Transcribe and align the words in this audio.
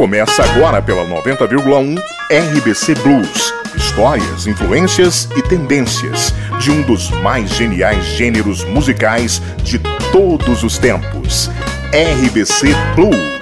Começa 0.00 0.42
agora 0.42 0.80
pela 0.80 1.04
90,1 1.04 2.02
RBC 2.32 2.94
Blues. 3.02 3.52
Histórias, 3.76 4.46
influências 4.46 5.28
e 5.36 5.42
tendências 5.42 6.34
de 6.58 6.70
um 6.70 6.80
dos 6.80 7.10
mais 7.20 7.50
geniais 7.50 8.02
gêneros 8.06 8.64
musicais 8.64 9.42
de 9.62 9.78
todos 10.10 10.64
os 10.64 10.78
tempos. 10.78 11.50
RBC 11.92 12.68
Blues. 12.94 13.39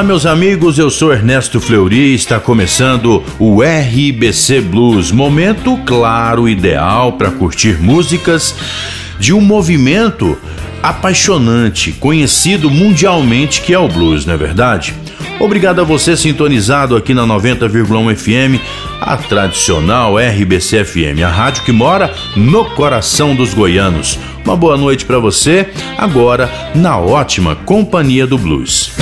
Olá, 0.00 0.06
meus 0.06 0.24
amigos, 0.24 0.78
eu 0.78 0.88
sou 0.88 1.12
Ernesto 1.12 1.60
Fleury 1.60 2.14
está 2.14 2.40
começando 2.40 3.22
o 3.38 3.60
RBC 3.60 4.62
Blues, 4.62 5.12
momento 5.12 5.76
claro, 5.84 6.48
ideal 6.48 7.12
para 7.12 7.30
curtir 7.30 7.78
músicas 7.78 8.54
de 9.18 9.34
um 9.34 9.42
movimento 9.42 10.38
apaixonante, 10.82 11.92
conhecido 11.92 12.70
mundialmente 12.70 13.60
que 13.60 13.74
é 13.74 13.78
o 13.78 13.88
blues, 13.88 14.24
não 14.24 14.32
é 14.32 14.36
verdade? 14.38 14.94
Obrigado 15.38 15.82
a 15.82 15.84
você 15.84 16.16
sintonizado 16.16 16.96
aqui 16.96 17.12
na 17.12 17.26
90,1 17.26 18.16
FM, 18.16 18.58
a 19.02 19.18
tradicional 19.18 20.16
RBC 20.16 20.82
FM, 20.82 21.22
a 21.22 21.28
rádio 21.28 21.62
que 21.62 21.72
mora 21.72 22.10
no 22.34 22.64
coração 22.70 23.34
dos 23.36 23.52
goianos. 23.52 24.18
Uma 24.46 24.56
boa 24.56 24.78
noite 24.78 25.04
para 25.04 25.18
você, 25.18 25.68
agora 25.98 26.50
na 26.74 26.96
ótima 26.98 27.54
companhia 27.54 28.26
do 28.26 28.38
blues. 28.38 28.98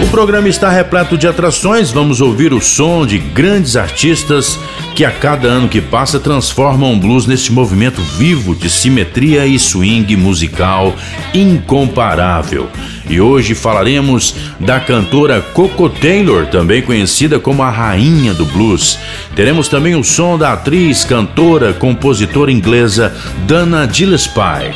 O 0.00 0.08
programa 0.08 0.48
está 0.48 0.68
repleto 0.70 1.16
de 1.16 1.28
atrações. 1.28 1.92
Vamos 1.92 2.20
ouvir 2.20 2.52
o 2.52 2.60
som 2.60 3.06
de 3.06 3.16
grandes 3.16 3.76
artistas 3.76 4.58
que 4.94 5.04
a 5.04 5.10
cada 5.10 5.46
ano 5.46 5.68
que 5.68 5.80
passa 5.80 6.18
transformam 6.18 6.92
o 6.92 6.96
blues 6.98 7.26
neste 7.26 7.52
movimento 7.52 8.00
vivo 8.02 8.56
de 8.56 8.68
simetria 8.68 9.46
e 9.46 9.56
swing 9.56 10.16
musical 10.16 10.94
incomparável. 11.32 12.68
E 13.08 13.20
hoje 13.20 13.54
falaremos 13.54 14.34
da 14.58 14.80
cantora 14.80 15.40
Coco 15.40 15.88
Taylor, 15.88 16.46
também 16.46 16.82
conhecida 16.82 17.38
como 17.38 17.62
a 17.62 17.70
rainha 17.70 18.34
do 18.34 18.44
blues. 18.46 18.98
Teremos 19.36 19.68
também 19.68 19.94
o 19.94 20.02
som 20.02 20.36
da 20.36 20.54
atriz, 20.54 21.04
cantora, 21.04 21.72
compositora 21.72 22.50
inglesa 22.50 23.14
Dana 23.46 23.88
Gillespie. 23.90 24.74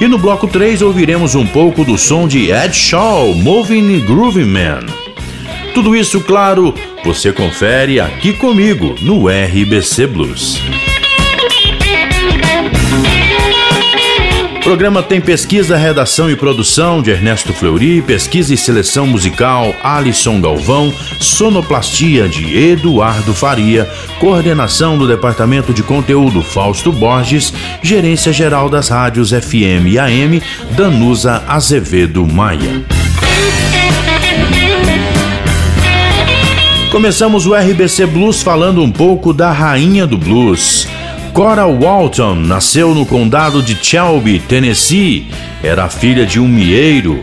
E 0.00 0.08
no 0.08 0.18
bloco 0.18 0.46
3 0.46 0.82
ouviremos 0.82 1.34
um 1.34 1.46
pouco 1.46 1.84
do 1.84 1.96
som 1.96 2.26
de 2.26 2.50
Ed 2.50 2.74
Shaw, 2.74 3.34
Moving 3.34 4.00
Groovy 4.00 4.44
Man. 4.44 4.80
Tudo 5.72 5.94
isso, 5.94 6.20
claro, 6.20 6.74
você 7.04 7.32
confere 7.32 8.00
aqui 8.00 8.32
comigo 8.32 8.94
no 9.02 9.28
RBC 9.28 10.06
Blues. 10.06 10.60
Programa 14.64 15.02
tem 15.02 15.20
pesquisa, 15.20 15.76
redação 15.76 16.30
e 16.30 16.34
produção 16.34 17.02
de 17.02 17.10
Ernesto 17.10 17.52
Fleury, 17.52 18.00
pesquisa 18.00 18.54
e 18.54 18.56
seleção 18.56 19.06
musical 19.06 19.74
Alisson 19.82 20.40
Galvão, 20.40 20.90
sonoplastia 21.20 22.26
de 22.26 22.56
Eduardo 22.56 23.34
Faria, 23.34 23.84
coordenação 24.18 24.96
do 24.96 25.06
Departamento 25.06 25.74
de 25.74 25.82
Conteúdo 25.82 26.40
Fausto 26.40 26.90
Borges, 26.90 27.52
gerência 27.82 28.32
geral 28.32 28.70
das 28.70 28.88
rádios 28.88 29.32
FM 29.32 29.86
e 29.86 29.98
AM 29.98 30.42
Danusa 30.70 31.44
Azevedo 31.46 32.26
Maia. 32.26 32.82
Começamos 36.90 37.44
o 37.44 37.54
RBC 37.54 38.06
Blues 38.06 38.40
falando 38.40 38.82
um 38.82 38.90
pouco 38.90 39.34
da 39.34 39.52
rainha 39.52 40.06
do 40.06 40.16
blues. 40.16 40.88
Cora 41.34 41.66
Walton 41.66 42.36
nasceu 42.36 42.94
no 42.94 43.04
condado 43.04 43.60
de 43.60 43.74
Shelby, 43.74 44.38
Tennessee. 44.38 45.26
Era 45.64 45.88
filha 45.88 46.24
de 46.24 46.38
um 46.38 46.46
mieiro. 46.46 47.20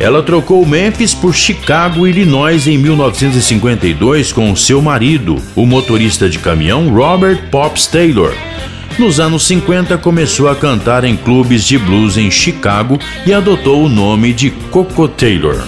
Ela 0.00 0.20
trocou 0.20 0.66
Memphis 0.66 1.14
por 1.14 1.32
Chicago, 1.32 2.08
Illinois 2.08 2.66
em 2.66 2.76
1952 2.76 4.32
com 4.32 4.54
seu 4.56 4.82
marido, 4.82 5.36
o 5.54 5.64
motorista 5.64 6.28
de 6.28 6.40
caminhão 6.40 6.88
Robert 6.88 7.48
Pops 7.48 7.86
Taylor. 7.86 8.34
Nos 8.98 9.20
anos 9.20 9.46
50 9.46 9.96
começou 9.98 10.48
a 10.48 10.56
cantar 10.56 11.04
em 11.04 11.16
clubes 11.16 11.64
de 11.64 11.78
blues 11.78 12.16
em 12.16 12.32
Chicago 12.32 12.98
e 13.24 13.32
adotou 13.32 13.84
o 13.84 13.88
nome 13.88 14.32
de 14.32 14.50
Coco 14.50 15.06
Taylor. 15.06 15.62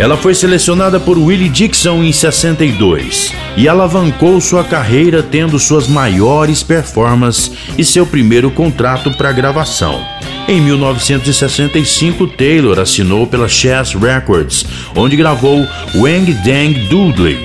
Ela 0.00 0.16
foi 0.16 0.34
selecionada 0.34 0.98
por 0.98 1.18
Willie 1.18 1.50
Dixon 1.50 2.02
em 2.02 2.10
62 2.10 3.34
e 3.54 3.68
alavancou 3.68 4.40
sua 4.40 4.64
carreira 4.64 5.22
tendo 5.22 5.58
suas 5.58 5.86
maiores 5.86 6.62
performances 6.62 7.52
e 7.76 7.84
seu 7.84 8.06
primeiro 8.06 8.50
contrato 8.50 9.10
para 9.10 9.30
gravação. 9.30 10.02
Em 10.48 10.58
1965, 10.58 12.26
Taylor 12.28 12.78
assinou 12.78 13.26
pela 13.26 13.46
Chess 13.46 13.92
Records, 13.92 14.64
onde 14.96 15.18
gravou 15.18 15.68
Wang 15.94 16.32
Dang 16.32 16.72
Doodley, 16.88 17.38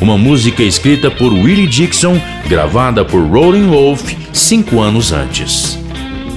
uma 0.00 0.16
música 0.16 0.62
escrita 0.62 1.10
por 1.10 1.34
Willie 1.34 1.66
Dixon, 1.66 2.18
gravada 2.48 3.04
por 3.04 3.20
Rolling 3.28 3.68
Wolf 3.68 4.14
cinco 4.32 4.80
anos 4.80 5.12
antes. 5.12 5.81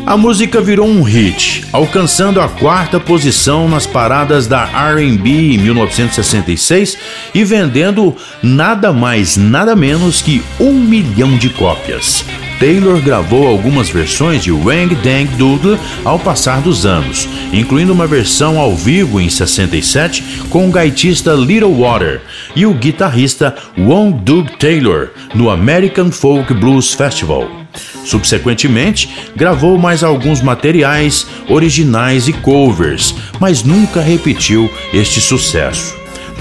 A 0.06 0.16
música 0.16 0.62
virou 0.62 0.88
um 0.88 1.02
hit, 1.02 1.66
alcançando 1.74 2.40
a 2.40 2.48
quarta 2.48 3.00
posição 3.00 3.68
nas 3.68 3.88
paradas 3.88 4.46
da 4.46 4.64
RB 4.64 5.56
em 5.56 5.58
1966 5.58 6.96
e 7.34 7.44
vendendo 7.44 8.16
nada 8.44 8.94
mais, 8.94 9.36
nada 9.36 9.76
menos 9.76 10.22
que 10.22 10.44
um 10.60 10.74
milhão 10.74 11.36
de 11.36 11.50
cópias. 11.50 12.24
Taylor 12.60 13.02
gravou 13.02 13.48
algumas 13.48 13.90
versões 13.90 14.44
de 14.44 14.52
Wang 14.52 14.94
Dang 14.96 15.26
Doodle 15.38 15.80
ao 16.04 16.20
passar 16.20 16.62
dos 16.62 16.86
anos, 16.86 17.28
incluindo 17.52 17.92
uma 17.92 18.06
versão 18.06 18.60
ao 18.60 18.76
vivo 18.76 19.20
em 19.20 19.28
67 19.28 20.46
com 20.52 20.70
o 20.70 20.72
gaitista 20.72 21.34
Little 21.34 21.74
Water 21.74 22.22
e 22.56 22.68
o 22.68 22.76
guitarrista 22.76 23.56
Wong 23.76 24.20
Doug 24.24 24.50
Taylor 24.60 25.10
no 25.34 25.50
American 25.50 26.12
Folk 26.12 26.54
Blues 26.54 26.94
Festival. 26.94 27.65
Subsequentemente, 28.03 29.09
gravou 29.36 29.78
mais 29.78 30.03
alguns 30.03 30.41
materiais 30.41 31.28
originais 31.47 32.28
e 32.28 32.34
covers, 32.34 33.16
mas 33.40 33.63
nunca 33.63 34.02
repetiu 34.02 34.69
este 34.94 35.19
sucesso. 35.19 35.96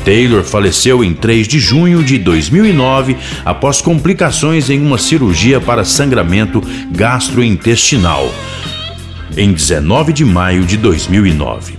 Taylor 0.05 0.45
faleceu 0.45 1.03
em 1.03 1.15
3 1.15 1.49
de 1.49 1.59
junho 1.59 2.05
de 2.05 2.19
2009 2.19 3.17
após 3.45 3.81
complicações 3.81 4.69
em 4.69 4.81
uma 4.81 4.99
cirurgia 4.99 5.61
para 5.61 5.85
sangramento 5.85 6.63
gastrointestinal, 6.91 8.33
em 9.37 9.53
19 9.53 10.13
de 10.13 10.25
maio 10.25 10.65
de 10.65 10.77
2009. 10.77 11.79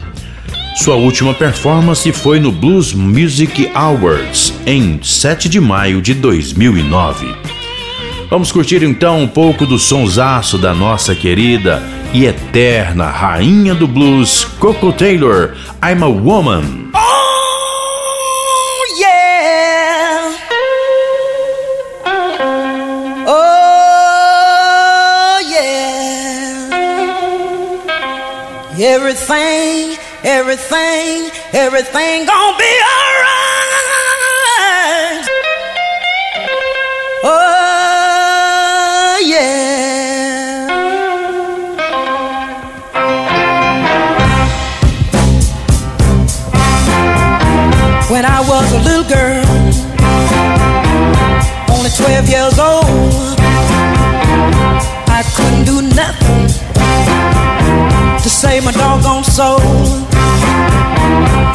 Sua 0.76 0.96
última 0.96 1.34
performance 1.34 2.12
foi 2.12 2.40
no 2.40 2.52
Blues 2.52 2.94
Music 2.94 3.70
Awards, 3.74 4.54
em 4.66 5.00
7 5.02 5.48
de 5.48 5.60
maio 5.62 6.02
de 6.02 6.14
2009. 6.14 7.55
Vamos 8.36 8.52
curtir 8.52 8.84
então 8.84 9.22
um 9.22 9.30
pouco 9.30 9.66
do 9.66 9.80
sonsaço 9.80 10.58
da 10.58 10.74
nossa 10.74 11.16
querida 11.16 11.82
e 12.14 12.26
eterna 12.26 13.06
rainha 13.06 13.74
do 13.74 13.88
blues, 13.88 14.44
Coco 14.60 14.92
Taylor, 14.92 15.56
I'm 15.82 16.04
a 16.04 16.08
Woman. 16.08 16.92
Oh, 16.94 17.00
yeah. 19.00 20.36
Oh, 23.26 23.70
yeah. 25.50 26.68
Everything, 28.78 29.98
everything, 30.26 31.32
everything 31.54 32.26
gonna 32.26 32.58
be 32.58 32.66
alright. 32.84 33.56
Oh, 37.24 37.55
12 52.26 52.30
years 52.30 52.60
old. 52.60 53.40
I 55.10 55.24
couldn't 55.36 55.66
do 55.66 55.82
nothing 55.96 56.48
to 58.22 58.30
save 58.30 58.64
my 58.66 58.72
doggone 58.72 59.24
soul. 59.24 59.60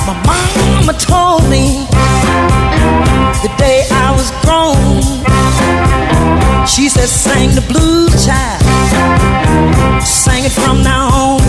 My 0.06 0.14
mama 0.26 0.92
told 0.98 1.48
me 1.48 1.86
the 3.42 3.50
day 3.58 3.86
I 3.90 4.12
was 4.16 4.30
grown. 4.44 5.02
She 6.66 6.88
said, 6.88 7.08
Sing 7.08 7.50
the 7.54 7.62
blues, 7.62 8.26
child. 8.26 8.62
Sing 10.02 10.44
it 10.44 10.52
from 10.52 10.82
now 10.82 11.08
on. 11.08 11.40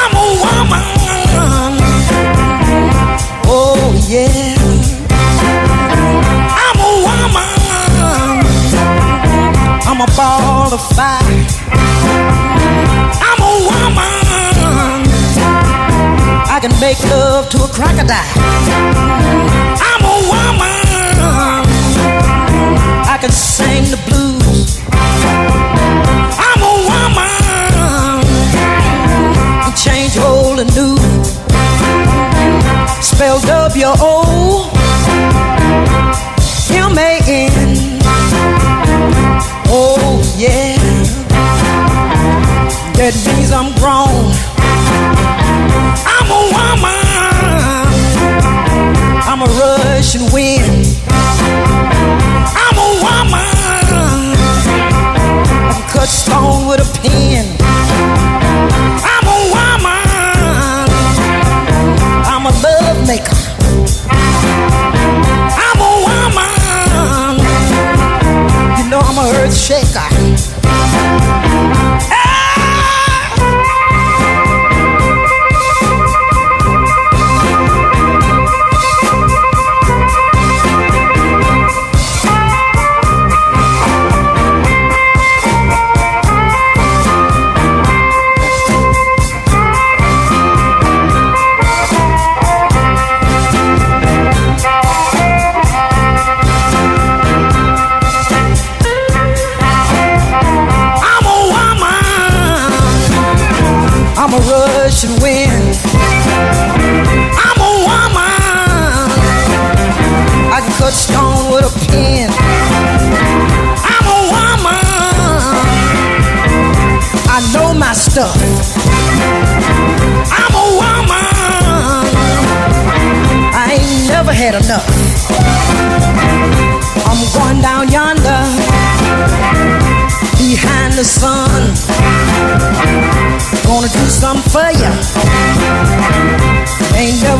I'm 0.00 0.12
a 0.14 0.26
woman. 0.44 0.82
Oh, 3.48 4.04
yeah. 4.08 4.45
I'm 9.98 10.02
a 10.02 10.14
ball 10.14 10.74
of 10.74 10.80
fire. 10.94 11.46
I'm 13.18 13.40
a 13.40 13.52
woman. 13.64 14.04
I 16.52 16.58
can 16.60 16.78
make 16.82 17.02
love 17.04 17.48
to 17.48 17.64
a 17.64 17.68
crocodile. 17.68 18.20
I'm 19.80 20.04
a 20.04 20.28
woman. 20.28 20.85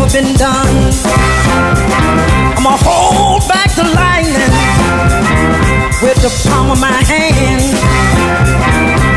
Never 0.07 0.23
been 0.23 0.35
done. 0.37 0.93
I'ma 2.57 2.77
hold 2.81 3.49
back 3.49 3.75
the 3.75 3.85
lightning 3.85 4.51
with 6.03 6.21
the 6.23 6.31
palm 6.49 6.71
of 6.71 6.81
my 6.81 7.03
hand. 7.03 7.63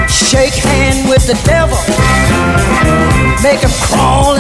Shake 0.10 0.54
hand 0.54 1.10
with 1.10 1.26
the 1.28 1.40
devil. 1.46 1.78
Make 3.44 3.62
him 3.62 3.72
crawl 3.72 4.36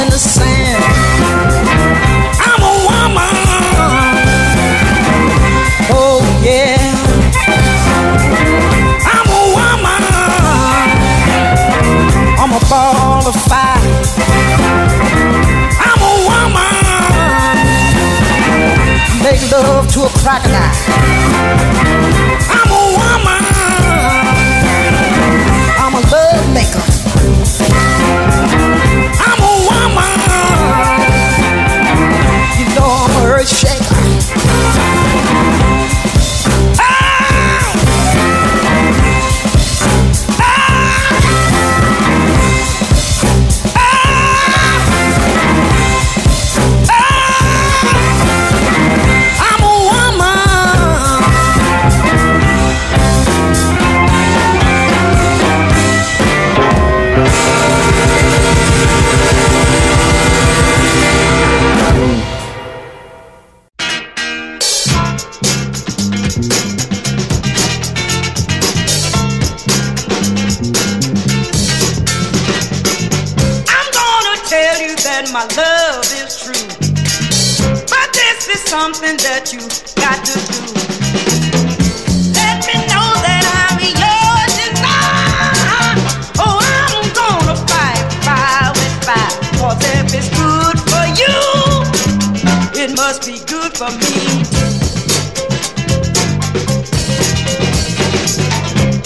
to 19.99 20.05
a 20.05 20.09
crocodile. 20.19 20.71
I'm 22.55 22.71
a 22.71 22.83
woman. 22.95 23.43
I'm 25.77 25.93
a 25.93 26.01
love 26.09 26.53
maker. 26.53 26.88
My 75.39 75.45
love 75.55 76.03
is 76.19 76.35
true. 76.43 76.67
But 77.87 78.07
this 78.11 78.49
is 78.49 78.61
something 78.67 79.15
that 79.23 79.53
you 79.53 79.61
got 79.95 80.19
to 80.27 80.35
do. 80.51 80.59
Let 82.35 82.59
me 82.67 82.75
know 82.91 83.07
that 83.23 83.43
I'm 83.55 83.79
tonight. 84.59 85.95
Oh, 86.43 86.59
I'm 86.59 87.07
gonna 87.15 87.55
fight 87.71 88.03
if 89.95 90.11
it's 90.13 90.27
good 90.35 90.77
for 90.91 91.05
you, 91.15 91.39
it 92.75 92.91
must 92.97 93.25
be 93.25 93.39
good 93.47 93.71
for 93.77 93.91
me. 93.95 94.43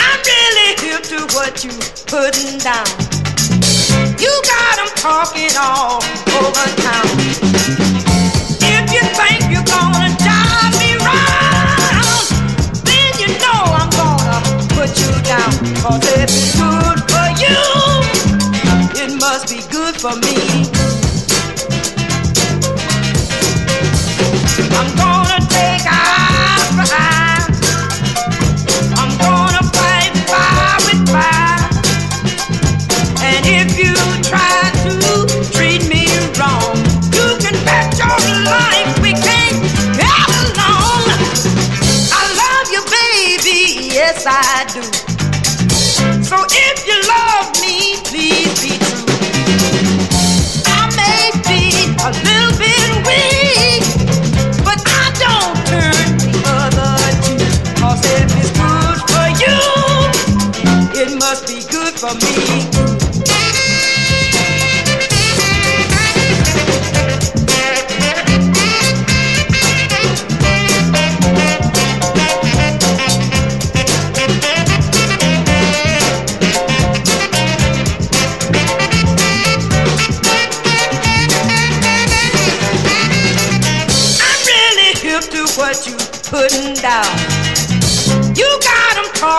I'm 0.02 0.20
really 0.26 0.70
hip 0.82 1.04
to 1.14 1.20
what 1.36 1.64
you 1.64 1.74
putting 2.08 2.58
down. 2.58 3.03
All 5.26 6.04
over 6.36 6.68
town. 6.82 7.06
If 8.60 8.92
you 8.92 9.02
think 9.16 9.44
you're 9.50 9.64
gonna 9.64 10.10
drive 10.20 10.74
me 10.82 10.98
round, 10.98 12.28
then 12.84 13.12
you 13.22 13.30
know 13.40 13.64
I'm 13.72 13.90
gonna 13.92 14.42
put 14.76 15.00
you 15.00 15.14
down. 15.24 15.52
Cause 15.82 16.04
if 16.12 16.24
it's 16.24 16.60
good 16.60 17.00
for 17.10 17.28
you, 17.40 17.56
it 19.02 19.18
must 19.22 19.48
be 19.48 19.62
good 19.72 19.96
for 19.96 20.14
me. 20.18 20.73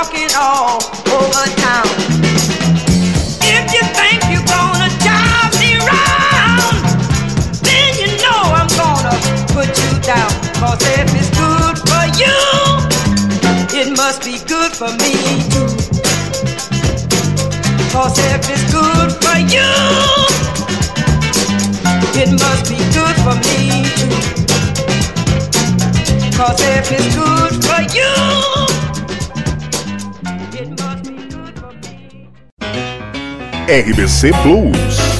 walking 0.04 0.28
all 0.37 0.82
over 1.16 1.44
town. 1.64 1.88
If 3.40 3.64
you 3.73 3.82
think 3.96 4.20
you're 4.30 4.49
gonna 4.56 4.90
drive 5.04 5.52
me 5.61 5.76
round, 5.80 6.84
then 7.64 7.90
you 8.00 8.11
know 8.23 8.40
I'm 8.58 8.68
gonna 8.76 9.16
put 9.54 9.68
you 9.80 9.90
if 10.99 11.08
it's 11.20 11.30
good 11.38 11.76
for 11.88 12.04
you, 12.20 12.37
it 13.80 13.96
must 13.96 14.25
be 14.25 14.37
good 14.46 14.73
for 14.73 14.92
me 15.02 15.14
too. 15.52 15.73
If 18.18 18.50
it's 18.50 18.64
good 18.73 19.11
for 19.25 19.38
you, 19.54 19.70
it 22.20 22.30
must 22.44 22.68
be 22.68 22.78
good 22.92 23.16
for. 23.25 23.54
Cause 26.37 26.61
if 26.61 26.90
it's 26.90 27.14
good 27.14 27.64
for 27.64 27.80
you, 27.96 28.84
RBC 33.68 34.30
Blues. 34.42 35.13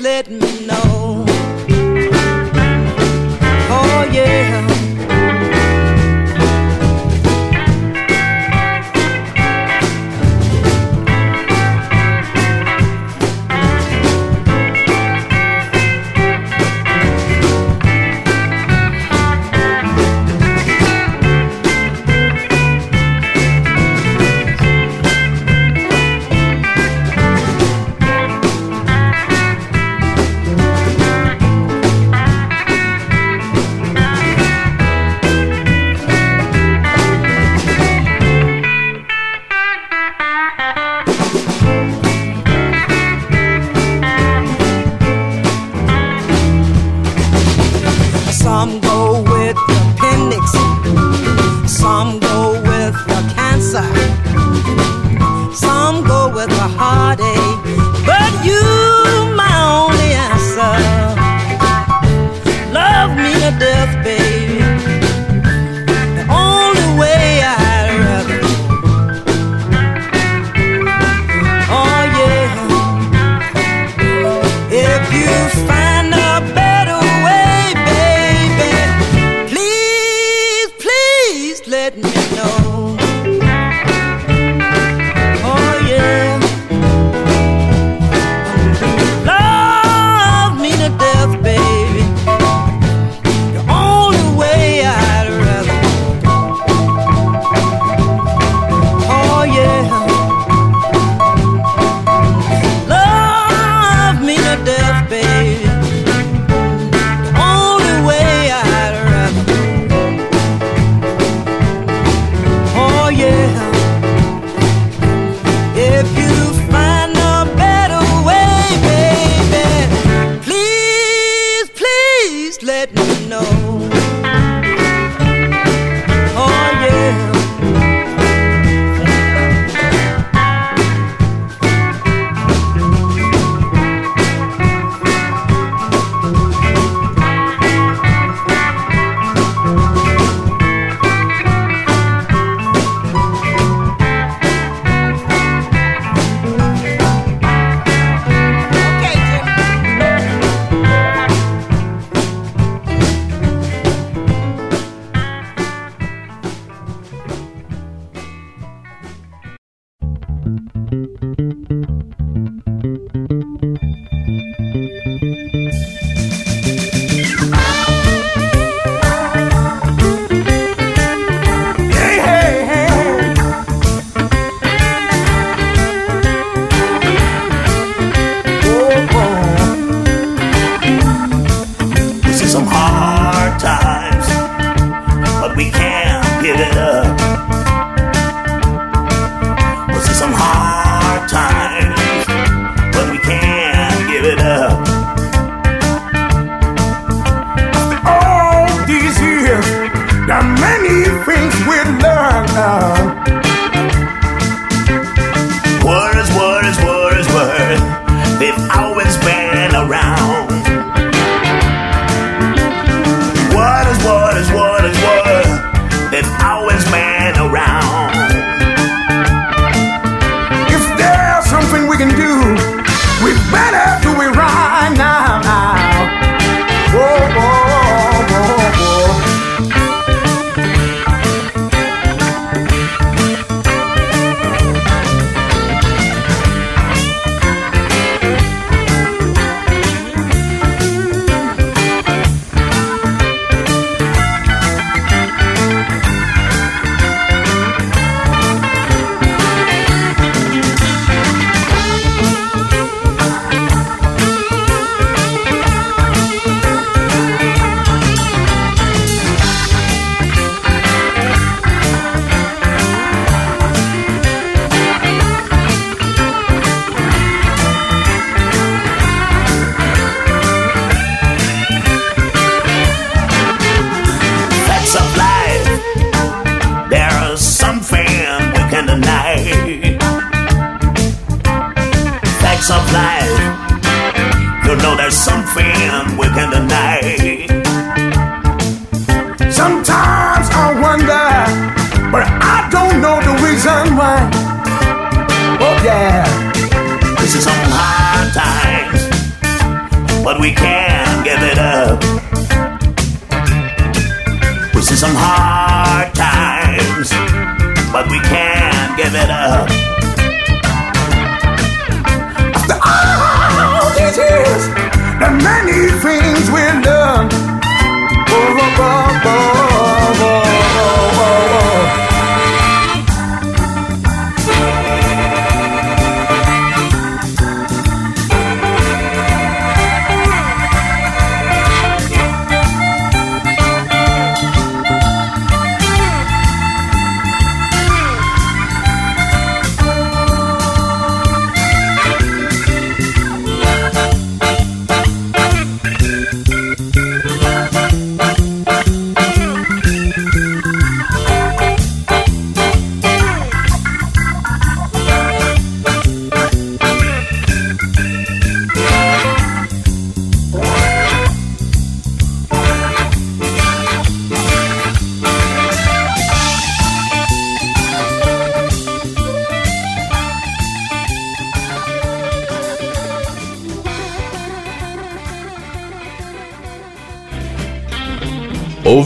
let 0.00 0.30
me 0.30 0.66
know. 0.66 1.29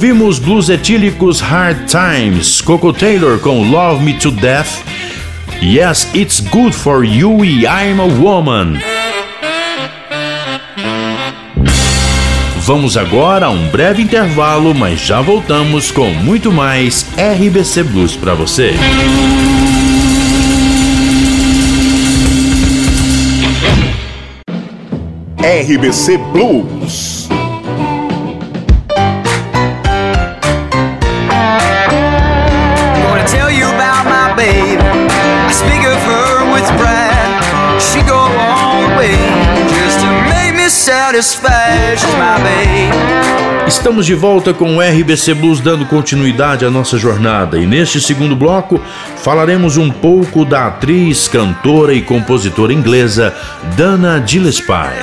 Ouvimos 0.05 0.39
blues 0.39 0.69
etílicos 0.69 1.41
Hard 1.41 1.87
Times, 1.87 2.61
Coco 2.61 2.93
Taylor 2.93 3.39
com 3.39 3.71
Love 3.71 4.05
Me 4.05 4.13
to 4.13 4.31
Death, 4.33 4.83
Yes, 5.63 6.11
It's 6.15 6.41
Good 6.41 6.75
for 6.75 7.03
You 7.03 7.43
e 7.43 7.63
I'm 7.63 7.99
a 7.99 8.05
Woman. 8.21 8.75
Vamos 12.59 12.99
agora 12.99 13.47
a 13.47 13.51
um 13.51 13.67
breve 13.69 14.03
intervalo, 14.03 14.75
mas 14.75 15.01
já 15.01 15.23
voltamos 15.23 15.91
com 15.91 16.11
muito 16.11 16.53
mais 16.53 17.07
RBC 17.17 17.85
Blues 17.85 18.15
para 18.15 18.35
você. 18.35 18.75
RBC 25.39 26.19
Blues. 26.31 26.84
Estamos 43.69 44.05
de 44.05 44.15
volta 44.15 44.53
com 44.53 44.77
o 44.77 44.81
RBC 44.81 45.35
Blues 45.35 45.61
dando 45.61 45.87
continuidade 45.87 46.65
à 46.65 46.71
nossa 46.71 46.99
jornada. 46.99 47.57
E 47.57 47.67
neste 47.67 48.01
segundo 48.01 48.35
bloco 48.35 48.81
falaremos 49.19 49.77
um 49.77 49.91
pouco 49.91 50.45
da 50.45 50.67
atriz, 50.67 51.29
cantora 51.29 51.95
e 51.95 52.03
compositora 52.03 52.73
inglesa 52.73 53.33
Dana 53.77 54.23
Gillespie. 54.27 54.99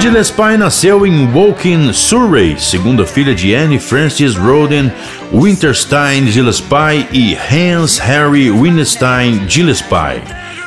Gillespie 0.00 0.56
nasceu 0.56 1.04
em 1.04 1.26
Woking, 1.32 1.92
Surrey, 1.92 2.56
segunda 2.56 3.04
filha 3.04 3.34
de 3.34 3.52
Anne 3.52 3.80
Frances 3.80 4.36
Roden 4.36 4.92
Winterstein 5.32 6.30
Gillespie 6.30 7.08
e 7.12 7.36
Hans 7.36 7.98
Harry 7.98 8.48
Winstein 8.48 9.44
Gillespie, 9.48 10.22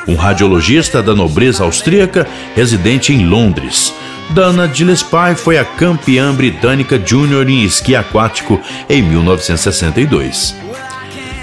um 0.06 0.14
radiologista 0.14 1.02
da 1.02 1.14
nobreza 1.14 1.64
austríaca 1.64 2.26
residente 2.54 3.12
em 3.12 3.26
Londres. 3.26 3.94
Dana 4.30 4.72
Gillespie 4.72 5.34
foi 5.36 5.58
a 5.58 5.64
campeã 5.64 6.34
britânica 6.34 7.00
júnior 7.04 7.48
em 7.48 7.64
esqui 7.64 7.94
aquático 7.94 8.60
em 8.88 9.02
1962. 9.02 10.56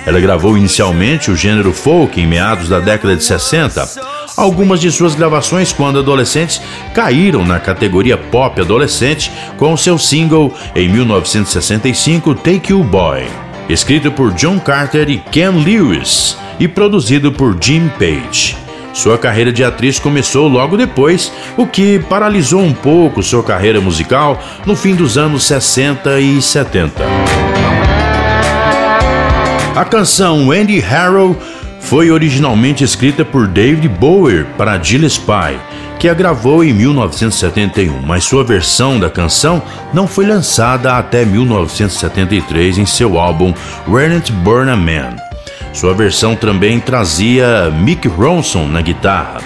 Ela 0.05 0.19
gravou 0.19 0.57
inicialmente 0.57 1.29
o 1.29 1.35
gênero 1.35 1.71
folk 1.71 2.19
em 2.19 2.25
meados 2.25 2.67
da 2.67 2.79
década 2.79 3.15
de 3.15 3.23
60. 3.23 3.87
Algumas 4.35 4.79
de 4.79 4.91
suas 4.91 5.13
gravações, 5.13 5.71
quando 5.71 5.99
adolescentes, 5.99 6.61
caíram 6.95 7.45
na 7.45 7.59
categoria 7.59 8.17
pop 8.17 8.59
adolescente 8.59 9.31
com 9.57 9.75
seu 9.77 9.97
single 9.97 10.53
em 10.75 10.89
1965 10.89 12.33
Take 12.35 12.71
You 12.71 12.83
Boy, 12.83 13.27
escrito 13.67 14.11
por 14.11 14.33
John 14.33 14.59
Carter 14.59 15.09
e 15.09 15.17
Ken 15.17 15.51
Lewis 15.51 16.37
e 16.59 16.67
produzido 16.67 17.31
por 17.31 17.57
Jim 17.59 17.89
Page. 17.97 18.57
Sua 18.93 19.17
carreira 19.17 19.51
de 19.51 19.63
atriz 19.63 19.99
começou 19.99 20.47
logo 20.47 20.75
depois, 20.75 21.31
o 21.55 21.65
que 21.65 21.99
paralisou 22.09 22.61
um 22.61 22.73
pouco 22.73 23.23
sua 23.23 23.43
carreira 23.43 23.79
musical 23.79 24.41
no 24.65 24.75
fim 24.75 24.95
dos 24.95 25.17
anos 25.17 25.43
60 25.43 26.19
e 26.19 26.41
70. 26.41 27.03
A 29.75 29.85
canção 29.85 30.51
Andy 30.51 30.79
Harrow 30.79 31.37
foi 31.79 32.11
originalmente 32.11 32.83
escrita 32.83 33.23
por 33.23 33.47
David 33.47 33.87
Bowie 33.87 34.45
para 34.57 34.81
Jill 34.81 35.05
Spy, 35.05 35.57
que 35.97 36.09
a 36.09 36.13
gravou 36.13 36.63
em 36.63 36.73
1971, 36.73 38.01
mas 38.01 38.23
sua 38.23 38.43
versão 38.43 38.99
da 38.99 39.09
canção 39.09 39.61
não 39.93 40.07
foi 40.07 40.25
lançada 40.25 40.97
até 40.97 41.23
1973 41.23 42.79
em 42.79 42.85
seu 42.85 43.17
álbum 43.17 43.53
Rennet 43.87 44.31
Burn 44.31 44.69
a 44.71 44.75
Man. 44.75 45.28
Sua 45.73 45.93
versão 45.93 46.35
também 46.35 46.79
trazia 46.79 47.71
Mick 47.71 48.07
Ronson 48.07 48.67
na 48.67 48.81
guitarra. 48.81 49.41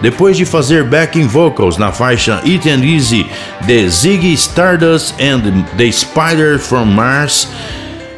Depois 0.00 0.36
de 0.36 0.44
fazer 0.44 0.84
backing 0.84 1.26
vocals 1.26 1.78
na 1.78 1.90
faixa 1.90 2.40
It 2.44 2.68
and 2.68 2.84
Easy 2.84 3.26
de 3.66 3.88
Ziggy 3.88 4.34
Stardust 4.34 5.14
and 5.20 5.64
the 5.76 5.90
Spider 5.90 6.58
from 6.58 6.86
Mars, 6.86 7.48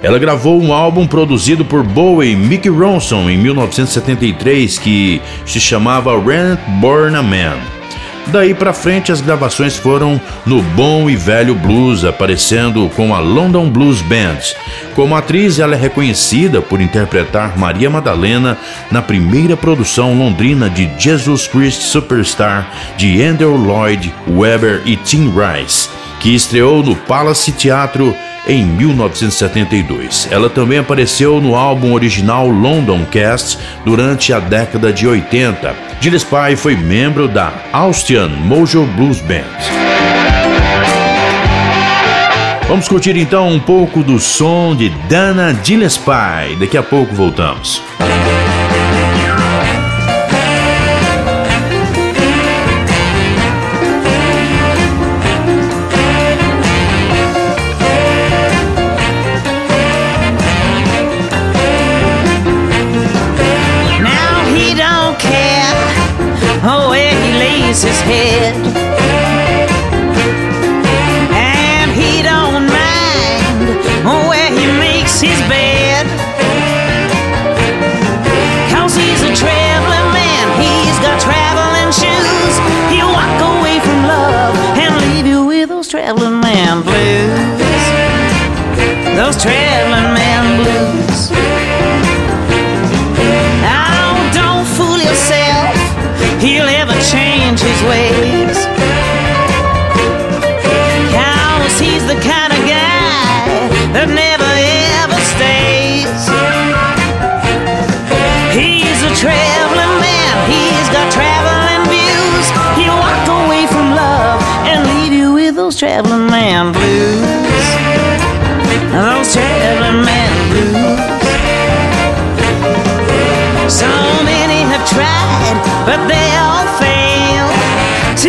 ela 0.03 0.19
gravou 0.19 0.61
um 0.61 0.73
álbum 0.73 1.07
produzido 1.07 1.65
por 1.65 1.83
Bowie 1.83 2.33
e 2.33 2.37
Mick 2.37 2.69
Ronson 2.69 3.31
em 3.31 3.39
1973 3.39 4.79
que 4.79 5.21
se 5.47 5.61
chamava 5.61 6.13
Rent 6.21 6.61
Born 6.81 7.17
a 7.17 7.23
Man. 7.23 7.78
Daí 8.31 8.53
para 8.53 8.75
frente 8.75 9.11
as 9.11 9.23
gravações 9.23 9.77
foram 9.77 10.21
no 10.45 10.61
bom 10.61 11.09
e 11.09 11.17
velho 11.17 11.55
blues, 11.55 12.05
aparecendo 12.05 12.91
com 12.95 13.15
a 13.15 13.21
London 13.21 13.71
Blues 13.71 14.03
Band. 14.03 14.39
Como 14.95 15.17
atriz, 15.17 15.59
ela 15.59 15.75
é 15.75 15.79
reconhecida 15.79 16.61
por 16.61 16.81
interpretar 16.81 17.57
Maria 17.57 17.89
Madalena 17.89 18.59
na 18.91 19.01
primeira 19.01 19.57
produção 19.57 20.17
londrina 20.19 20.69
de 20.69 20.91
Jesus 20.99 21.47
Christ 21.47 21.81
Superstar 21.81 22.71
de 22.99 23.23
Andrew 23.23 23.57
Lloyd 23.57 24.15
Webber 24.29 24.83
e 24.85 24.97
Tim 24.97 25.33
Rice, 25.33 25.89
que 26.21 26.35
estreou 26.35 26.83
no 26.83 26.95
Palace 26.95 27.51
Teatro 27.53 28.15
em 28.49 28.65
1972. 28.65 30.27
Ela 30.31 30.49
também 30.49 30.79
apareceu 30.79 31.41
no 31.41 31.55
álbum 31.55 31.93
original 31.93 32.49
London 32.49 33.05
Cast 33.05 33.59
durante 33.85 34.33
a 34.33 34.41
década 34.41 34.93
de 34.93 35.07
80. 35.07 35.77
Gillespie 36.01 36.57
foi 36.57 36.75
membro 36.75 37.29
da 37.29 37.53
Austrian 37.73 38.29
Mojo 38.29 38.85
Blues 38.97 39.21
Band. 39.21 39.45
Vamos 42.69 42.89
curtir 42.89 43.17
então 43.17 43.49
um 43.49 43.61
pouco 43.61 44.03
do 44.03 44.19
som 44.19 44.75
de 44.75 44.91
Dana 45.09 45.59
Gillespie. 45.63 46.57
Daqui 46.59 46.77
a 46.77 46.83
pouco 46.83 47.15
voltamos. 47.15 47.83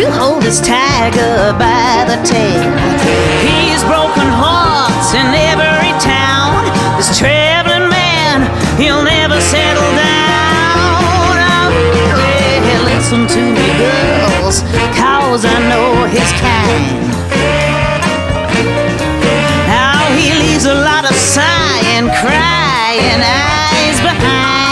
To 0.00 0.10
hold 0.12 0.42
his 0.42 0.60
tiger 0.62 1.52
by 1.60 2.08
the 2.08 2.16
tail. 2.24 2.64
He's 3.44 3.84
broken 3.84 4.28
hearts 4.32 5.12
in 5.12 5.28
every 5.52 5.92
town. 6.00 6.64
This 6.96 7.18
traveling 7.18 7.90
man, 7.90 8.48
he'll 8.80 9.04
never 9.04 9.38
settle 9.40 9.92
down. 10.00 10.88
Oh, 11.12 11.68
yeah, 12.64 12.80
listen 12.88 13.28
to 13.28 13.42
me, 13.44 13.68
girls, 13.76 14.64
cause 14.96 15.44
I 15.44 15.58
know 15.68 16.08
his 16.08 16.30
kind. 16.40 17.04
Now 19.68 20.00
he 20.16 20.32
leaves 20.32 20.64
a 20.64 20.74
lot 20.74 21.04
of 21.04 21.14
sighing, 21.14 22.08
crying 22.16 23.20
eyes 23.20 24.00
behind. 24.00 24.69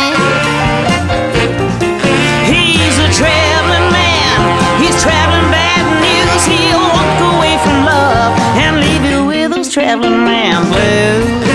Traveling 9.89 10.23
man 10.23 10.69
blues. 10.71 11.48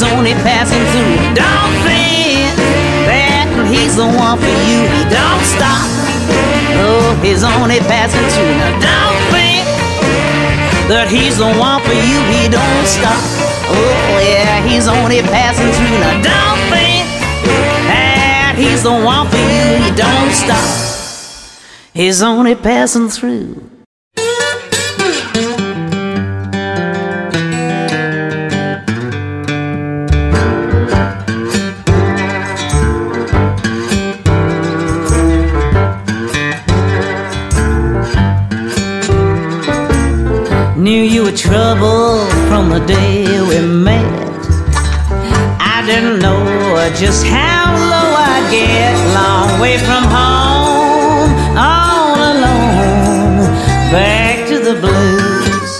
He's 0.00 0.12
only 0.12 0.32
passing 0.32 0.80
through. 0.96 1.36
Don't 1.36 1.76
think 1.84 2.56
that 2.56 3.68
he's 3.68 3.96
the 3.96 4.08
one 4.08 4.40
for 4.40 4.48
you. 4.48 4.80
He 4.96 5.04
don't 5.12 5.44
stop. 5.44 5.84
Oh, 6.80 7.20
he's 7.20 7.44
only 7.44 7.80
passing 7.84 8.24
through. 8.32 8.48
Now 8.56 8.80
don't 8.80 9.20
think 9.28 9.60
that 10.88 11.04
he's 11.12 11.36
the 11.36 11.52
one 11.52 11.84
for 11.84 11.92
you. 11.92 12.16
He 12.32 12.48
don't 12.48 12.86
stop. 12.88 13.20
Oh 13.68 14.24
yeah, 14.24 14.64
he's 14.64 14.88
only 14.88 15.20
passing 15.20 15.68
through. 15.68 16.00
Now 16.00 16.16
don't 16.24 16.60
think 16.72 17.04
that 17.92 18.56
he's 18.56 18.82
the 18.82 18.96
one 18.96 19.28
for 19.28 19.36
you. 19.36 19.84
He 19.84 19.92
don't 20.00 20.32
stop. 20.32 20.64
He's 21.92 22.22
only 22.22 22.54
passing 22.54 23.10
through. 23.10 23.79
Knew 40.90 41.04
you 41.04 41.22
were 41.22 41.30
trouble 41.30 42.26
from 42.48 42.68
the 42.68 42.80
day 42.84 43.22
we 43.48 43.60
met. 43.64 44.42
I 45.60 45.84
didn't 45.86 46.18
know 46.18 46.42
just 46.98 47.24
how 47.24 47.70
low 47.92 48.08
I'd 48.28 48.46
get. 48.50 48.92
Long 49.14 49.60
way 49.60 49.78
from 49.78 50.02
home, 50.18 51.30
all 51.56 52.16
alone, 52.32 53.38
back 53.94 54.48
to 54.48 54.58
the 54.58 54.74
blues. 54.82 55.72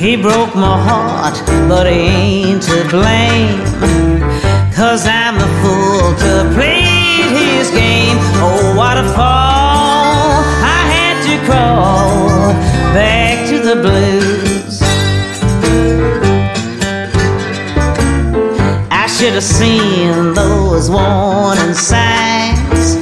He 0.00 0.16
broke 0.16 0.54
my 0.54 0.78
heart, 0.88 1.36
but 1.68 1.86
he 1.86 1.98
ain't 1.98 2.62
to 2.62 2.88
blame. 2.88 3.60
Cause 4.72 5.06
I'm 5.06 5.34
the 5.44 5.50
fool 5.60 6.14
to 6.24 6.54
play 6.54 6.80
his 7.36 7.70
game. 7.70 8.16
Oh, 8.40 8.74
what 8.74 8.96
a 8.96 9.04
fall! 9.14 9.45
Crawl 11.46 12.52
back 12.92 13.48
to 13.48 13.60
the 13.60 13.76
blues. 13.76 14.82
I 18.90 19.06
should 19.06 19.34
have 19.34 19.44
seen 19.44 20.34
those 20.34 20.90
warning 20.90 21.74
signs, 21.74 22.96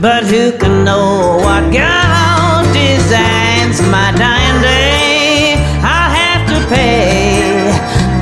but 0.00 0.24
who 0.24 0.52
can 0.56 0.84
know 0.86 1.36
what 1.44 1.70
God 1.74 2.64
designs? 2.72 3.82
My 3.82 4.12
dying 4.16 4.62
day, 4.62 5.56
I'll 5.82 6.10
have 6.10 6.48
to 6.48 6.74
pay 6.74 7.68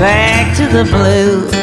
back 0.01 0.57
to 0.57 0.67
the 0.67 0.85
blues. 0.91 1.62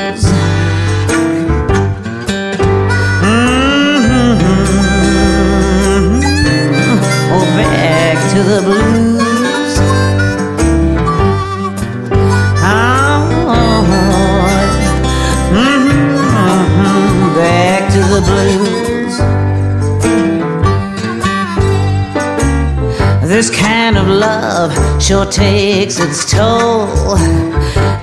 To 8.39 8.45
the 8.45 8.61
blues. 8.61 9.75
Oh, 12.63 13.25
mhm, 15.51 17.35
back 17.35 17.81
to 17.93 18.01
the 18.13 18.21
blues. 18.29 19.15
This 23.29 23.49
kind 23.49 23.97
of 23.97 24.07
love 24.07 24.71
sure 25.01 25.25
takes 25.25 25.99
its 25.99 26.31
toll. 26.31 27.17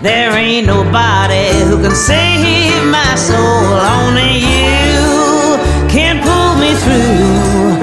There 0.03 0.33
ain't 0.33 0.67
nobody 0.67 1.47
who 1.67 1.81
can 1.83 1.95
save 1.95 2.85
my 2.99 3.15
soul. 3.15 3.81
Only 4.01 4.33
you 4.53 5.57
can 5.89 6.21
pull 6.27 6.53
me 6.63 6.75
through 6.83 7.81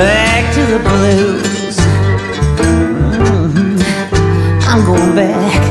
back 0.00 0.42
to 0.54 0.62
the 0.72 0.78
blues. 0.88 1.49
go 4.90 5.14
back 5.14 5.69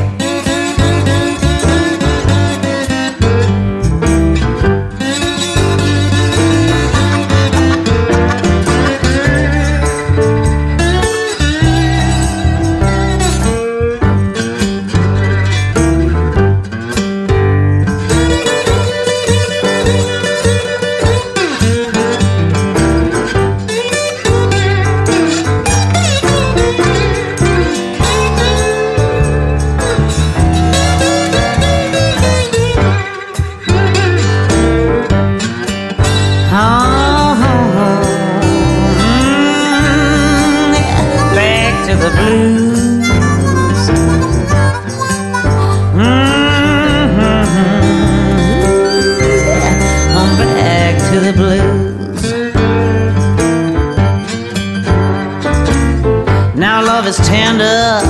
is 57.10 57.26
tender, 57.26 58.00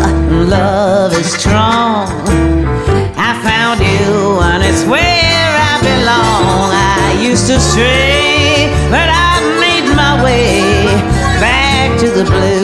love 0.47 1.13
is 1.15 1.33
strong. 1.33 2.07
I 3.17 3.33
found 3.43 3.81
you 3.81 4.41
and 4.43 4.63
it's 4.63 4.85
where 4.85 5.51
I 5.71 5.75
belong. 5.81 6.71
I 6.71 7.19
used 7.19 7.47
to 7.47 7.59
stray, 7.59 8.69
but 8.91 9.09
I 9.09 9.41
made 9.59 9.89
my 9.97 10.23
way 10.23 10.85
back 11.41 11.99
to 12.01 12.11
the 12.11 12.25
blues. 12.25 12.60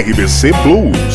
RBC 0.00 0.50
Blues. 0.64 1.09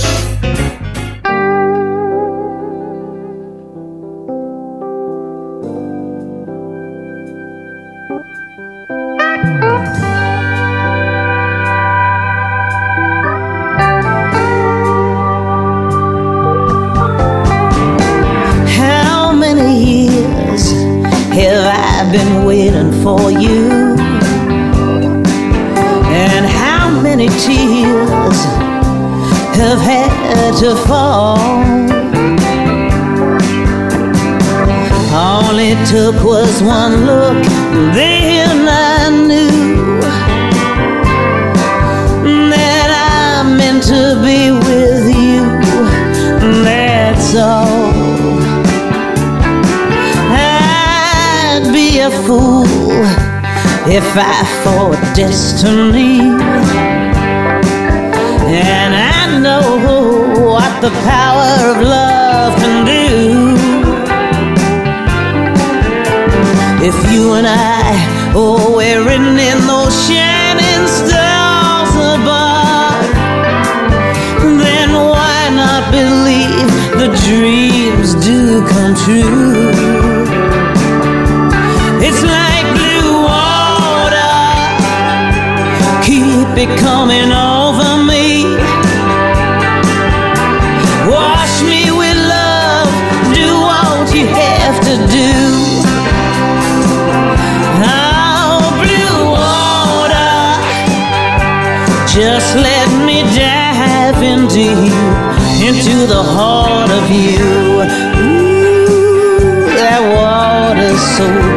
I 54.18 54.44
thought 54.64 54.96
destiny. 55.14 56.20
And 58.48 58.96
I 58.96 59.40
know 59.40 60.46
what 60.46 60.82
the 60.82 60.90
power 61.04 61.72
of 61.72 61.82
love 61.82 62.56
can 62.56 62.86
do. 62.86 63.56
If 66.86 66.96
you 67.12 67.34
and 67.34 67.46
I, 67.48 68.32
oh, 68.34 68.78
we're 68.78 69.04
written 69.04 69.38
in 69.38 69.58
those 69.68 69.94
shining 70.08 70.88
stars 70.88 71.92
above, 72.16 73.04
then 74.64 74.94
why 74.94 75.50
not 75.52 75.92
believe 75.92 76.72
the 77.02 77.10
dreams 77.28 78.16
do 78.24 78.66
come 78.68 78.96
true? 78.96 79.74
It's 82.08 82.24
like 82.24 82.75
it 86.58 86.80
coming 86.80 87.32
over 87.32 87.98
me. 88.04 88.46
Wash 91.08 91.62
me 91.64 91.92
with 91.92 92.18
love, 92.18 92.90
do 93.34 93.60
what 93.60 94.14
you 94.14 94.28
have 94.28 94.80
to 94.82 94.96
do. 95.12 95.34
Oh, 97.84 98.72
blue 98.84 99.32
water, 99.36 100.44
just 102.08 102.56
let 102.56 102.90
me 103.06 103.24
dive 103.36 104.22
in 104.24 104.48
deep 104.48 104.94
into 105.68 106.08
the 106.08 106.24
heart 106.24 106.90
of 106.90 107.10
you. 107.10 107.84
Ooh, 108.24 109.66
that 109.76 110.02
water's 110.16 111.02
so 111.18 111.55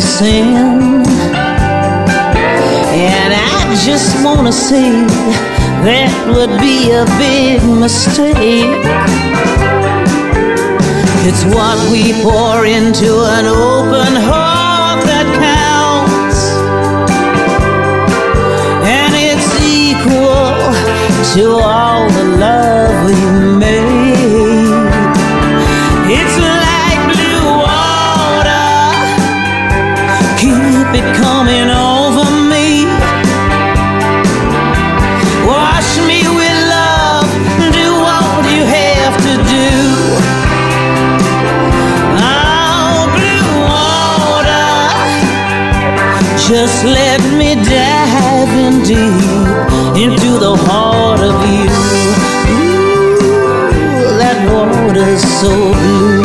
you're. 0.00 1.02
And 2.92 3.32
I 3.32 3.74
just 3.84 4.22
wanna 4.24 4.52
say 4.52 4.90
that 5.88 6.12
would 6.34 6.54
be 6.60 6.90
a 6.90 7.04
big 7.16 7.62
mistake. 7.64 8.84
It's 11.28 11.44
what 11.54 11.78
we 11.90 12.12
pour 12.22 12.66
into 12.66 13.24
an 13.38 13.46
open 13.46 14.12
heart 14.28 15.00
that 15.08 15.26
counts. 15.48 16.40
And 18.96 19.12
it's 19.30 19.50
equal 19.64 20.56
to 21.34 21.44
all 21.64 21.95
dive 48.70 48.84
deep 48.84 50.02
into 50.02 50.38
the 50.38 50.56
heart 50.56 51.20
of 51.20 51.34
you. 51.52 51.70
Ooh, 52.54 54.18
that 54.18 54.38
water's 54.52 55.22
so 55.22 55.72
blue. 55.72 56.15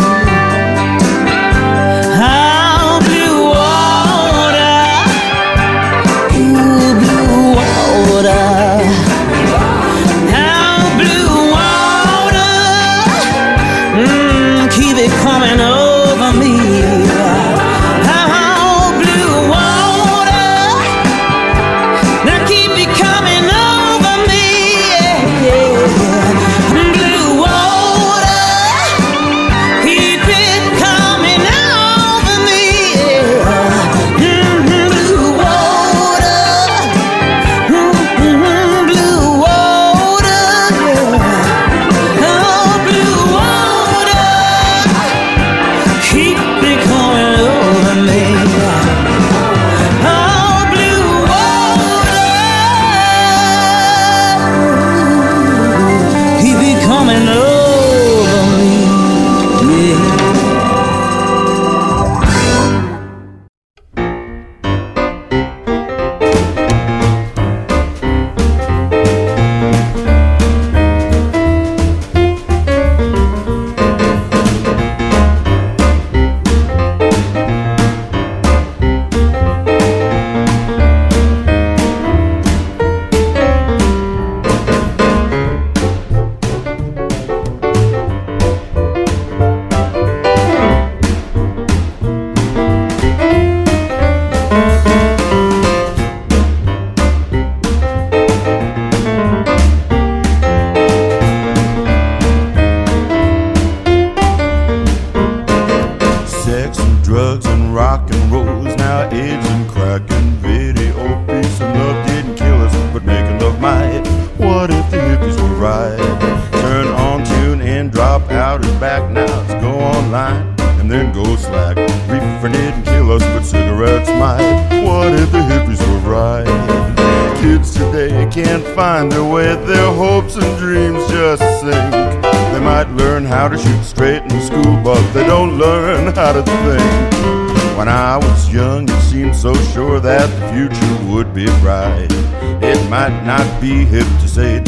Not 143.38 143.62
be 143.62 143.86
hip 143.86 144.06
to 144.20 144.28
say 144.28 144.60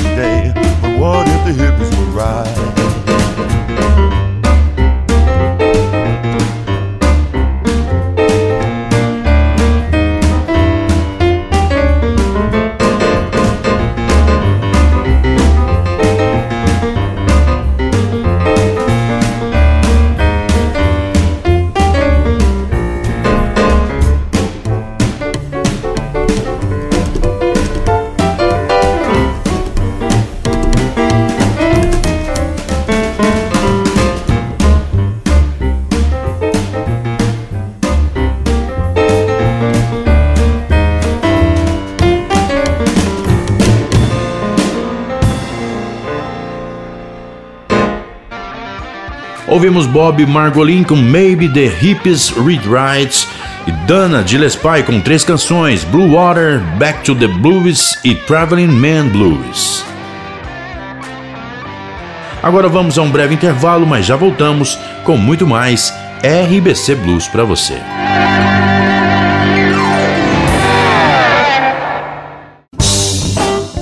Ouvimos 49.64 49.88
Bob 49.88 50.26
Margolin 50.26 50.84
com 50.84 50.98
Maybe 50.98 51.48
the 51.48 51.68
Hippies 51.68 52.32
Read 52.32 52.68
Rights 52.68 53.26
e 53.66 53.72
Dana 53.88 54.22
Gillespie 54.28 54.84
com 54.86 55.00
três 55.00 55.24
canções: 55.24 55.86
Blue 55.86 56.12
Water, 56.12 56.60
Back 56.78 57.02
to 57.06 57.16
the 57.16 57.30
Blues 57.30 57.98
e 58.04 58.14
Traveling 58.14 58.68
Man 58.68 59.08
Blues. 59.08 59.86
Agora 62.44 62.68
vamos 62.68 62.98
a 62.98 63.04
um 63.04 63.10
breve 63.10 63.36
intervalo, 63.36 63.88
mas 63.88 64.06
já 64.06 64.18
voltamos 64.18 64.78
com 65.06 65.16
muito 65.16 65.48
mais 65.48 65.94
RBC 66.22 66.96
Blues 66.96 67.30
para 67.30 67.46
você. 67.46 67.78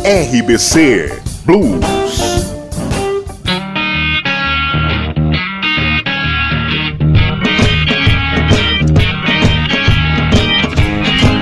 RBC 0.06 1.20
Blues. 1.44 2.01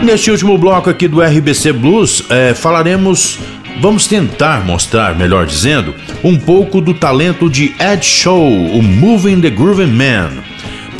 Neste 0.09 0.31
último 0.31 0.57
bloco 0.57 0.89
aqui 0.89 1.07
do 1.07 1.21
RBC 1.21 1.71
Blues, 1.71 2.23
eh, 2.31 2.55
falaremos, 2.55 3.37
vamos 3.79 4.07
tentar 4.07 4.65
mostrar, 4.65 5.15
melhor 5.15 5.45
dizendo, 5.45 5.93
um 6.23 6.35
pouco 6.35 6.81
do 6.81 6.95
talento 6.95 7.47
de 7.47 7.75
Ed 7.79 8.03
Show, 8.03 8.43
o 8.43 8.81
Moving 8.81 9.39
the 9.39 9.51
Grooving 9.51 9.91
Man. 9.91 10.48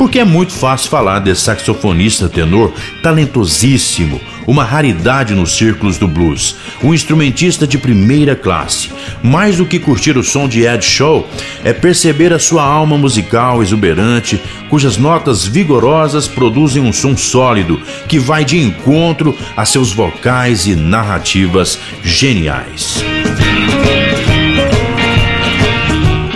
Porque 0.00 0.18
é 0.18 0.24
muito 0.24 0.54
fácil 0.54 0.88
falar 0.88 1.18
desse 1.18 1.42
saxofonista 1.42 2.26
tenor 2.26 2.72
talentosíssimo, 3.02 4.18
uma 4.46 4.64
raridade 4.64 5.34
nos 5.34 5.54
círculos 5.54 5.98
do 5.98 6.08
blues, 6.08 6.56
um 6.82 6.94
instrumentista 6.94 7.66
de 7.66 7.76
primeira 7.76 8.34
classe. 8.34 8.90
Mais 9.22 9.58
do 9.58 9.66
que 9.66 9.78
curtir 9.78 10.16
o 10.16 10.24
som 10.24 10.48
de 10.48 10.64
Ed 10.64 10.82
Show, 10.82 11.28
é 11.62 11.74
perceber 11.74 12.32
a 12.32 12.38
sua 12.38 12.62
alma 12.62 12.96
musical 12.96 13.62
exuberante, 13.62 14.40
cujas 14.70 14.96
notas 14.96 15.44
vigorosas 15.44 16.26
produzem 16.26 16.82
um 16.82 16.94
som 16.94 17.14
sólido 17.14 17.78
que 18.08 18.18
vai 18.18 18.42
de 18.42 18.58
encontro 18.58 19.36
a 19.54 19.66
seus 19.66 19.92
vocais 19.92 20.66
e 20.66 20.74
narrativas 20.74 21.78
geniais. 22.02 23.04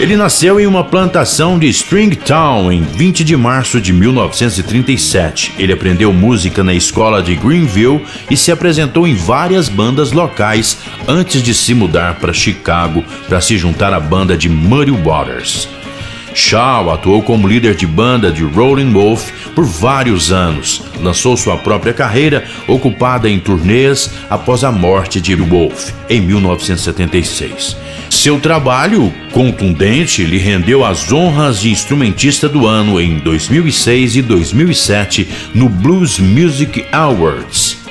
Ele 0.05 0.19
nasceu 0.19 0.61
em 0.61 0.67
uma 0.67 0.85
plantação 0.85 1.59
de 1.59 1.67
Stringtown 1.67 2.71
em 2.71 2.83
20 2.83 3.25
de 3.25 3.35
março 3.39 3.81
de 3.81 3.91
1937. 3.91 5.55
Ele 5.59 5.73
aprendeu 5.73 6.13
música 6.13 6.63
na 6.63 6.75
escola 6.75 7.23
de 7.23 7.35
Greenville 7.35 8.05
e 8.31 8.37
se 8.37 8.53
apresentou 8.53 9.09
em 9.09 9.15
várias 9.15 9.67
bandas 9.67 10.13
locais 10.13 10.77
antes 11.09 11.43
de 11.43 11.55
se 11.55 11.73
mudar 11.73 12.17
para 12.17 12.35
Chicago 12.35 13.03
para 13.27 13.41
se 13.41 13.57
juntar 13.57 13.95
à 13.95 13.99
banda 13.99 14.37
de 14.37 14.51
Muddy 14.51 14.91
Waters. 14.91 15.71
Shaw 16.35 16.91
atuou 16.91 17.23
como 17.23 17.47
líder 17.47 17.75
de 17.77 17.87
banda 17.87 18.31
de 18.33 18.43
Rolling 18.43 18.93
Wolf 18.93 19.31
por 19.55 19.65
vários 19.65 20.33
anos. 20.33 20.83
Lançou 21.01 21.37
sua 21.37 21.57
própria 21.57 21.93
carreira, 21.93 22.45
ocupada 22.67 23.31
em 23.31 23.39
turnês 23.39 24.11
após 24.29 24.65
a 24.65 24.73
morte 24.73 25.21
de 25.21 25.35
Wolf 25.37 25.91
em 26.11 26.21
1976. 26.21 27.77
Seu 28.11 28.41
trabalho 28.41 29.13
contundente 29.33 30.25
lhe 30.25 30.39
rendeu 30.39 30.85
as 30.85 31.13
honras 31.13 31.61
de 31.61 31.71
instrumentista 31.71 32.49
do 32.49 32.67
ano 32.67 33.01
em 33.01 33.19
2006 33.19 34.17
e 34.17 34.23
2007 34.23 35.29
no 35.55 35.69
Blues 35.69 36.19
Music 36.19 36.85
Awards. 36.93 37.84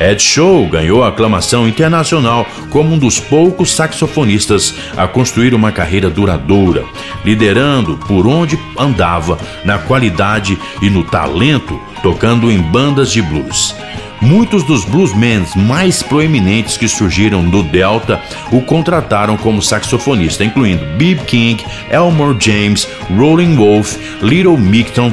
Ed 0.00 0.20
Show 0.22 0.66
ganhou 0.68 1.04
aclamação 1.04 1.68
internacional 1.68 2.46
como 2.70 2.94
um 2.94 2.98
dos 2.98 3.20
poucos 3.20 3.72
saxofonistas 3.72 4.74
a 4.96 5.06
construir 5.06 5.54
uma 5.54 5.70
carreira 5.70 6.10
duradoura, 6.10 6.84
liderando 7.24 7.96
por 8.06 8.26
onde 8.26 8.58
andava 8.78 9.38
na 9.64 9.78
qualidade 9.78 10.58
e 10.82 10.90
no 10.90 11.04
talento, 11.04 11.80
tocando 12.02 12.50
em 12.50 12.60
bandas 12.60 13.10
de 13.12 13.22
blues. 13.22 13.74
Muitos 14.20 14.62
dos 14.62 14.84
bluesmen 14.86 15.44
mais 15.54 16.02
proeminentes 16.02 16.78
que 16.78 16.88
surgiram 16.88 17.42
no 17.42 17.62
Delta 17.62 18.20
o 18.50 18.62
contrataram 18.62 19.36
como 19.36 19.60
saxofonista, 19.60 20.42
incluindo 20.42 20.84
B.B. 20.96 21.24
King, 21.26 21.64
Elmore 21.90 22.36
James, 22.40 22.88
Rolling 23.14 23.54
Wolf, 23.54 23.96
Little 24.22 24.56
Micton, 24.56 25.12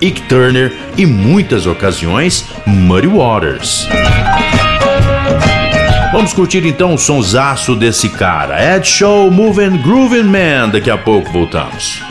Ike 0.00 0.22
Turner 0.22 0.72
e 0.96 1.06
muitas 1.06 1.66
ocasiões 1.66 2.46
Muddy 2.66 3.06
Waters. 3.06 3.88
Vamos 6.12 6.32
curtir 6.32 6.66
então 6.66 6.94
o 6.94 6.98
sonsaço 6.98 7.76
desse 7.76 8.08
cara, 8.08 8.76
Ed 8.76 8.86
Show 8.86 9.30
Moving 9.30 9.80
Grooving 9.82 10.24
Man. 10.24 10.70
Daqui 10.70 10.90
a 10.90 10.98
pouco 10.98 11.30
voltamos. 11.30 12.02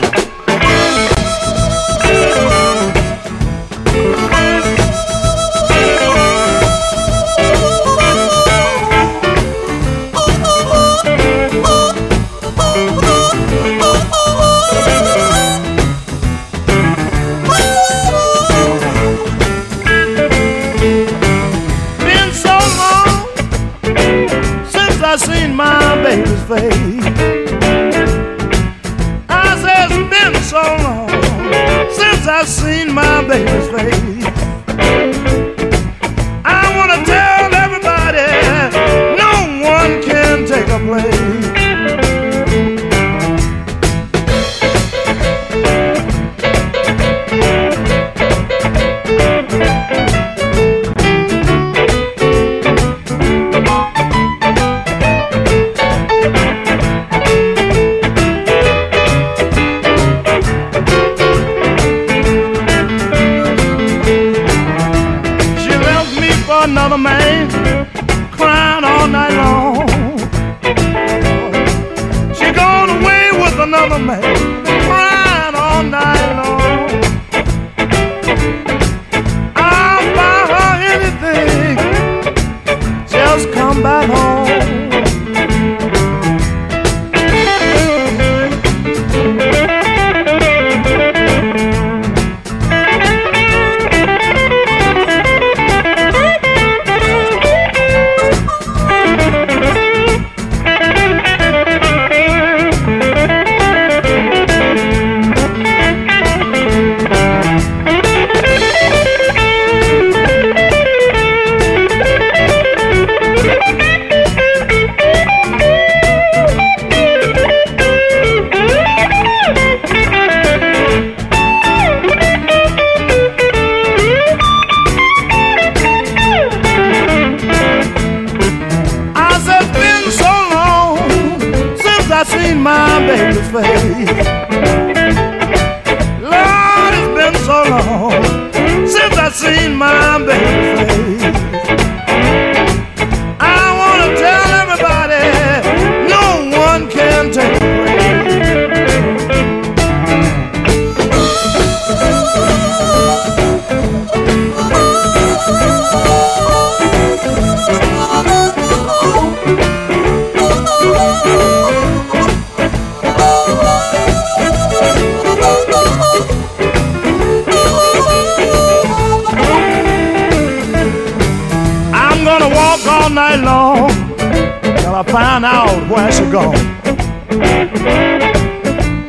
Gone. 176.28 176.54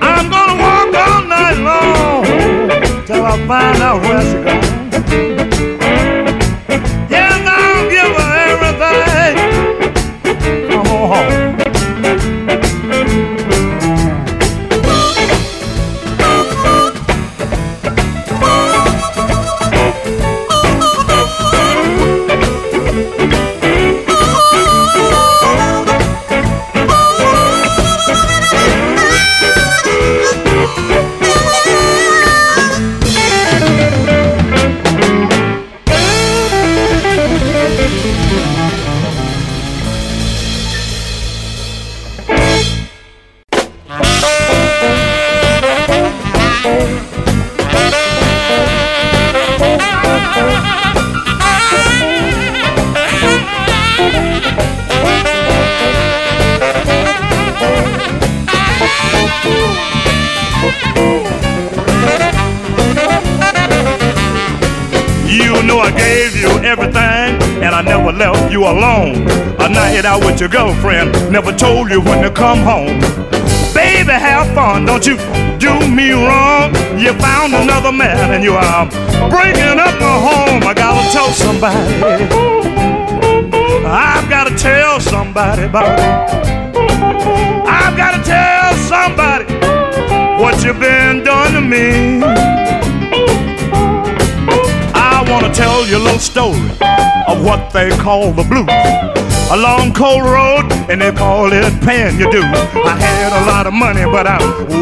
I'm 0.02 0.30
gonna 0.30 0.58
walk 0.62 0.94
all 0.96 1.24
night 1.28 1.58
long 1.60 3.06
till 3.06 3.26
I 3.26 3.38
find 3.48 3.82
out 3.82 4.02
where 4.02 4.22
she 4.22 4.41
come 72.42 72.64
home. 72.64 73.00
Baby, 73.72 74.14
have 74.14 74.48
fun, 74.56 74.84
don't 74.84 75.06
you 75.06 75.16
do 75.60 75.74
me 75.88 76.12
wrong. 76.12 76.74
You 76.98 77.14
found 77.14 77.54
another 77.54 77.92
man, 77.92 78.34
and 78.34 78.44
you 78.44 78.54
are 78.54 78.86
breaking 79.30 79.78
up 79.78 79.94
my 80.02 80.16
home. 80.28 80.64
I 80.66 80.74
gotta 80.74 81.06
tell 81.14 81.30
somebody. 81.46 81.94
I've 83.86 84.28
gotta 84.28 84.56
tell 84.56 85.00
somebody 85.00 85.66
about 85.66 86.00
it. 86.00 86.06
I've 87.80 87.96
gotta 87.96 88.24
tell 88.24 88.74
somebody 88.90 89.46
what 90.42 90.64
you've 90.64 90.80
been 90.80 91.24
doing 91.24 91.54
to 91.54 91.62
me. 91.62 92.24
I 94.96 95.24
wanna 95.30 95.54
tell 95.54 95.86
you 95.86 95.98
a 95.98 96.04
little 96.08 96.26
story 96.34 96.72
of 97.28 97.46
what 97.46 97.72
they 97.72 97.92
call 97.98 98.32
the 98.32 98.44
blues. 98.44 99.31
A 99.52 99.58
long 99.58 99.92
cold 99.92 100.24
road, 100.24 100.72
and 100.90 101.02
they 101.02 101.12
call 101.12 101.52
it 101.52 101.84
paying 101.84 102.18
your 102.18 102.32
dues. 102.32 102.46
I 102.46 102.96
had 102.96 103.34
a 103.36 103.46
lot 103.52 103.68
of 103.68 103.74
money, 103.74 104.06
but 104.06 104.26
I 104.26 104.38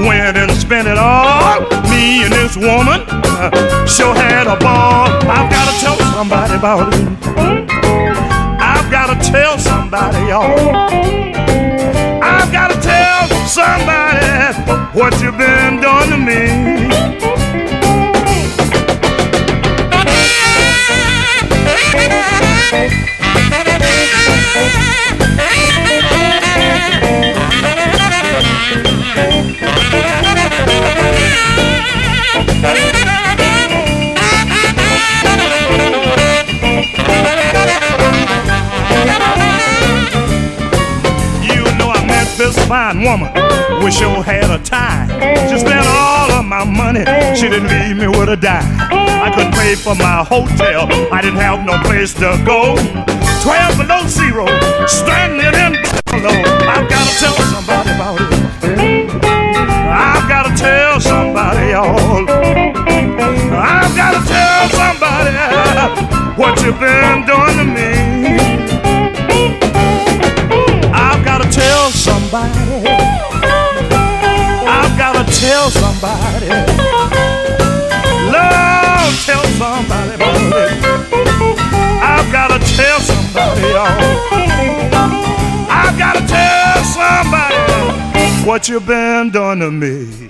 went 0.05 0.37
and 0.37 0.51
spent 0.51 0.87
it 0.87 0.95
all. 0.95 1.61
Me 1.89 2.21
and 2.23 2.31
this 2.31 2.55
woman 2.55 3.01
uh, 3.09 3.87
sure 3.87 4.13
had 4.13 4.45
a 4.45 4.55
ball. 4.57 5.09
I've 5.25 5.49
gotta 5.49 5.73
tell 5.81 5.97
somebody 6.13 6.53
about 6.53 6.93
it. 6.93 7.01
I've 8.61 8.91
gotta 8.91 9.17
tell 9.31 9.57
somebody, 9.57 10.19
y'all. 10.29 10.53
I've 12.21 12.51
gotta 12.51 12.79
tell 12.79 13.27
somebody 13.47 14.53
what 14.93 15.19
you've 15.19 15.35
been 15.35 15.81
doing 15.81 16.09
to 16.11 16.17
me. 16.17 17.09
You 23.01 23.15
fine 42.69 43.01
woman. 43.03 43.33
We 43.83 43.91
sure 43.91 44.21
had 44.21 44.49
a 44.51 44.63
time. 44.63 45.09
She 45.49 45.57
spent 45.57 45.85
all 45.87 46.31
of 46.31 46.45
my 46.45 46.63
money. 46.63 47.03
She 47.35 47.49
didn't 47.49 47.69
leave 47.69 47.97
me 47.97 48.07
with 48.07 48.29
a 48.29 48.37
dime. 48.37 48.63
I 48.91 49.31
couldn't 49.33 49.53
pay 49.53 49.73
for 49.73 49.95
my 49.95 50.23
hotel. 50.23 50.87
I 51.11 51.19
didn't 51.21 51.39
have 51.39 51.65
no 51.65 51.77
place 51.83 52.13
to 52.15 52.41
go. 52.45 53.28
Twelve 53.41 53.77
below 53.77 54.05
zero, 54.07 54.45
stranded 54.85 55.55
in 55.55 55.73
below. 56.11 56.41
I've 56.67 56.87
gotta 56.89 57.13
tell 57.19 57.37
somebody 57.53 57.89
about 57.91 58.19
it. 58.19 58.27
I've 59.89 60.27
gotta 60.27 60.55
tell 60.55 60.99
somebody, 60.99 61.71
y'all. 61.71 62.27
I've 63.55 63.95
gotta 63.95 64.21
tell 64.27 64.69
somebody 64.69 65.31
what 66.35 66.61
you've 66.61 66.79
been 66.79 67.25
doing 67.25 67.57
to 67.57 67.65
me. 67.65 67.91
I've 70.93 71.23
gotta 71.23 71.49
tell 71.49 71.91
somebody. 71.91 72.59
I've 74.67 74.97
gotta 74.97 75.23
tell 75.31 75.69
somebody. 75.69 76.49
Love, 78.31 79.25
tell 79.25 79.43
somebody 79.57 80.15
about 80.15 80.41
it. 80.51 80.99
I've 82.01 82.31
gotta 82.31 82.59
tell 82.75 82.98
y'all. 83.69 83.87
I've 85.69 85.97
tell 86.27 86.83
somebody 86.83 88.47
what 88.47 88.67
you've 88.67 88.85
been 88.85 89.29
doing 89.29 89.59
to 89.59 89.71
me. 89.71 90.29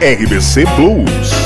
RBC 0.00 0.64
Blues. 0.76 1.39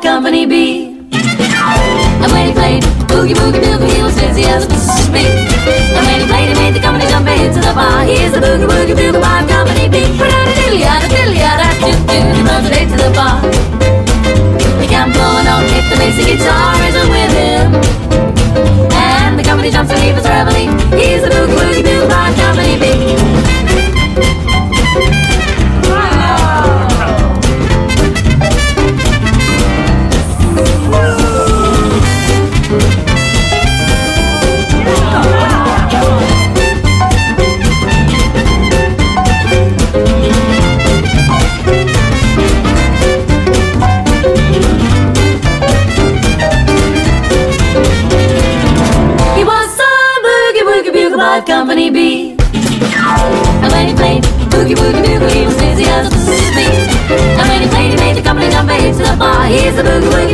company 0.00 0.46
B. 0.46 0.98
And 1.12 2.30
when 2.32 2.46
he 2.48 2.52
played 2.52 2.82
Boogie 3.10 3.34
Boogie 3.34 3.62
boogie, 3.62 3.90
he 3.90 4.02
was 4.02 4.14
busy 4.14 4.44
as 4.44 4.64
a 4.64 4.68
bee. 5.12 5.26
And 5.96 6.02
when 6.06 6.20
he 6.20 6.26
played, 6.26 6.48
he 6.48 6.54
made 6.54 6.74
the 6.74 6.80
company 6.80 7.06
jump 7.10 7.26
into 7.26 7.60
the 7.60 7.72
bar. 7.74 8.04
He's 8.04 8.32
the 8.32 8.38
Boogie 8.38 8.68
Boogie 8.68 8.96
Bill, 8.96 9.12
the 9.12 9.20
bar 9.20 9.46
company 9.46 9.88
beat. 9.88 10.06
a 10.06 10.28
dilly 10.58 10.82
a 10.82 10.94
dilly 11.10 11.40
a 11.42 11.50
doo 11.82 11.98
doo. 12.06 12.24
He 12.34 12.42
runs 12.46 12.68
late 12.70 12.88
to 12.90 12.96
the 12.96 13.10
bar. 13.14 13.42
He 14.80 14.86
can't 14.86 15.12
campone 15.12 15.46
on 15.50 15.64
if 15.66 15.84
the 15.90 15.96
basic 15.98 16.26
guitar 16.26 16.74
isn't 16.88 17.10
with 17.10 17.32
him. 17.34 17.68
And 18.94 19.38
the 19.38 19.42
company 19.42 19.70
jumps 19.70 19.90
and 19.90 20.02
he 20.02 20.12
was 20.12 20.24
reveling. 20.24 20.70
He's 20.94 21.17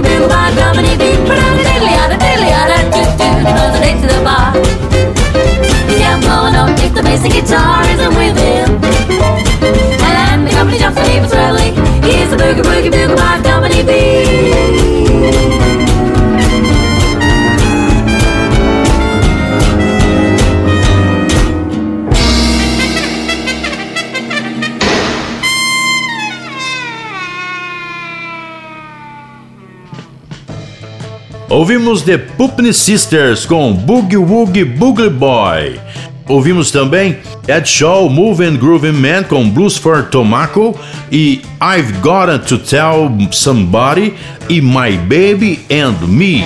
do 0.04 0.28
my 0.28 0.52
Dominique 0.54 0.98
beat, 0.98 1.18
on 6.54 6.76
the 6.94 7.02
bass 7.02 7.22
guitar, 7.22 7.82
isn't 7.90 8.14
with 8.14 8.38
it? 8.38 8.63
Ouvimos 31.64 32.02
The 32.02 32.18
Pupney 32.18 32.74
Sisters 32.74 33.46
com 33.46 33.72
Boogie 33.72 34.18
Woogie 34.18 34.66
Boogie 34.66 35.08
Boy. 35.08 35.80
Ouvimos 36.28 36.70
também 36.70 37.16
Ed 37.48 37.66
Shaw 37.66 38.10
Moving 38.10 38.58
Grooving 38.58 38.92
Man 38.92 39.22
com 39.22 39.48
Blues 39.48 39.78
for 39.78 40.02
Tobacco 40.10 40.78
e 41.10 41.40
I've 41.62 41.90
Gotta 42.02 42.38
to 42.38 42.58
Tell 42.58 43.10
Somebody 43.30 44.12
e 44.46 44.60
My 44.60 44.98
Baby 45.08 45.64
and 45.70 46.06
Me. 46.06 46.44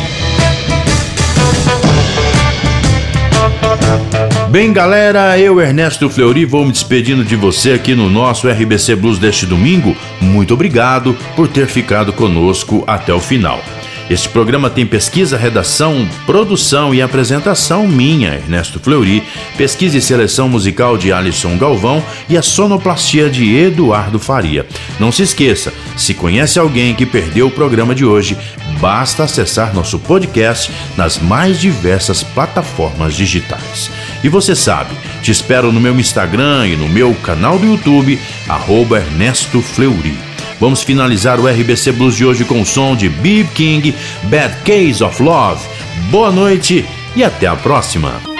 Bem, 4.51 4.73
galera, 4.73 5.37
eu, 5.37 5.61
Ernesto 5.61 6.09
Fleury, 6.09 6.45
vou 6.45 6.65
me 6.65 6.71
despedindo 6.71 7.25
de 7.25 7.35
você 7.35 7.73
aqui 7.73 7.93
no 7.93 8.09
nosso 8.09 8.49
RBC 8.49 8.95
Blues 8.95 9.19
deste 9.19 9.47
domingo. 9.47 9.97
Muito 10.21 10.55
obrigado 10.55 11.17
por 11.35 11.49
ter 11.49 11.67
ficado 11.67 12.13
conosco 12.13 12.85
até 12.87 13.13
o 13.13 13.19
final. 13.19 13.61
Este 14.11 14.27
programa 14.31 14.71
tem 14.71 14.87
pesquisa, 14.87 15.37
redação, 15.37 16.09
produção 16.25 16.95
e 16.95 17.03
apresentação 17.03 17.87
minha, 17.87 18.35
Ernesto 18.35 18.81
Fleury, 18.81 19.23
pesquisa 19.59 19.99
e 19.99 20.01
seleção 20.01 20.49
musical 20.49 20.97
de 20.97 21.13
Alisson 21.13 21.59
Galvão 21.59 22.03
e 22.27 22.35
a 22.35 22.41
sonoplastia 22.41 23.29
de 23.29 23.55
Eduardo 23.55 24.19
Faria. 24.19 24.67
Não 24.99 25.13
se 25.13 25.23
esqueça, 25.23 25.75
se 25.95 26.15
conhece 26.15 26.59
alguém 26.59 26.95
que 26.95 27.05
perdeu 27.05 27.49
o 27.49 27.51
programa 27.51 27.95
de 27.95 28.07
hoje, 28.07 28.35
basta 28.81 29.25
acessar 29.25 29.75
nosso 29.75 29.99
podcast 29.99 30.73
nas 30.97 31.19
mais 31.19 31.61
diversas 31.61 32.23
plataformas 32.23 33.15
digitais. 33.15 33.91
E 34.25 34.29
você 34.31 34.57
sabe, 34.57 34.95
te 35.23 35.31
espero 35.31 35.71
no 35.71 35.81
meu 35.81 35.95
Instagram 36.01 36.67
e 36.67 36.77
no 36.77 36.89
meu 36.89 37.15
canal 37.17 37.59
do 37.59 37.67
YouTube, 37.67 38.19
arroba 38.49 39.01
Ernesto 39.01 39.61
Fleury. 39.61 40.28
Vamos 40.61 40.83
finalizar 40.83 41.39
o 41.39 41.47
RBC 41.47 41.93
Blues 41.93 42.17
de 42.17 42.25
hoje 42.25 42.45
com 42.45 42.61
o 42.61 42.67
som 42.67 42.97
de 42.97 43.09
B.B. 43.09 43.49
King, 43.55 43.95
Bad 44.25 44.57
Case 44.65 45.03
of 45.03 45.23
Love. 45.23 45.65
Boa 46.11 46.31
noite 46.31 46.85
e 47.15 47.23
até 47.23 47.47
a 47.47 47.57
próxima. 47.57 48.38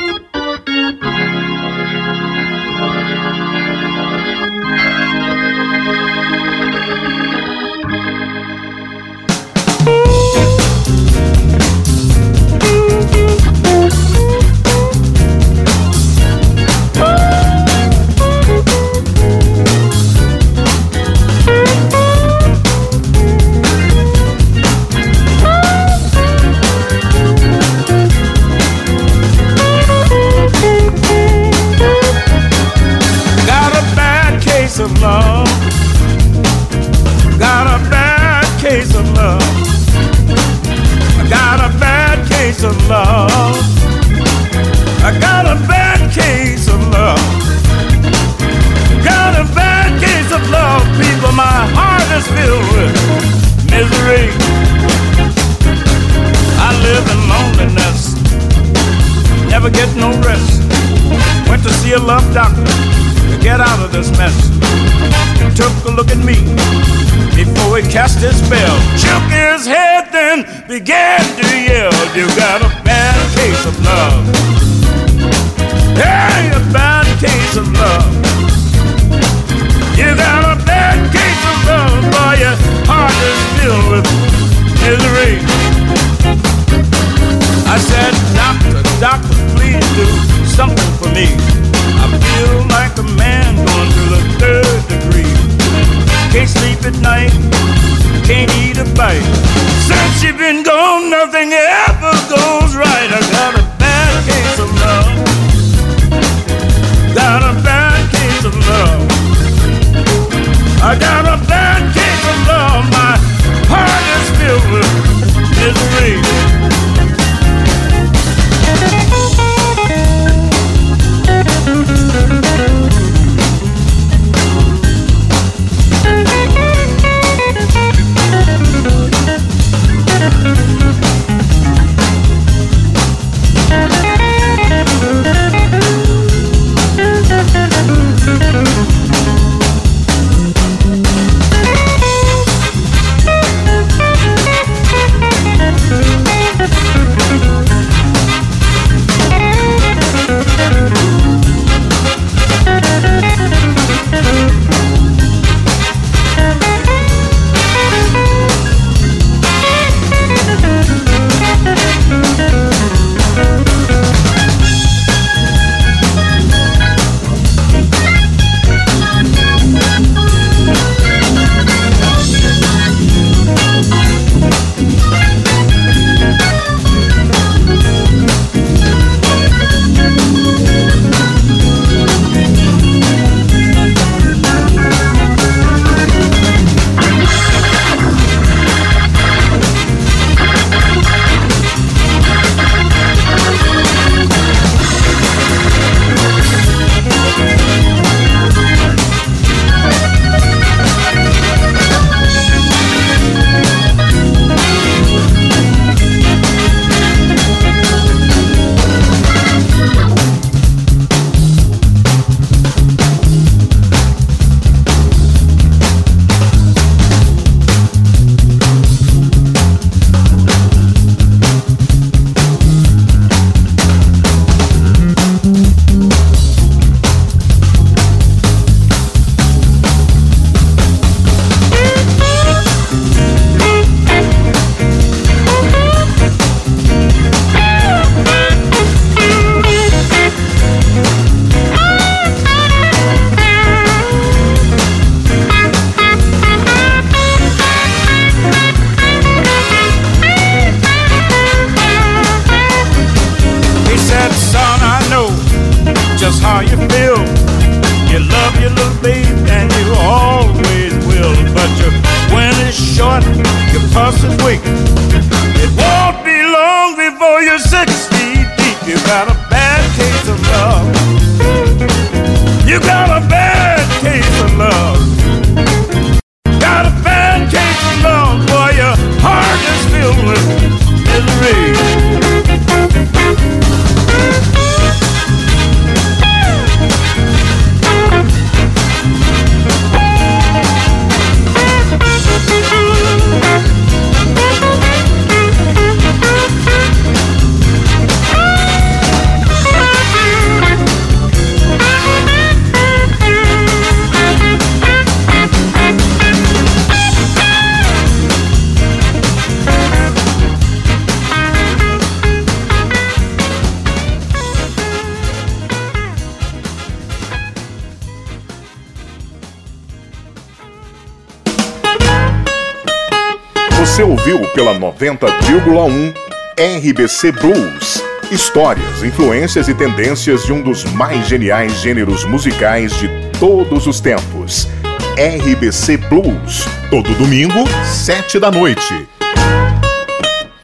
90,1 325.17 326.15
RBC 326.59 327.33
Blues. 327.33 328.03
Histórias, 328.31 329.03
influências 329.03 329.69
e 329.69 329.75
tendências 329.75 330.45
de 330.45 330.53
um 330.53 330.61
dos 330.61 330.85
mais 330.85 331.27
geniais 331.27 331.81
gêneros 331.81 332.25
musicais 332.25 332.93
de 332.99 333.09
todos 333.39 333.87
os 333.87 334.01
tempos. 334.01 334.69
RBC 335.17 335.97
Blues. 335.97 336.67
Todo 336.91 337.15
domingo, 337.15 337.65
sete 337.85 338.39
da 338.39 338.51
noite. 338.51 339.08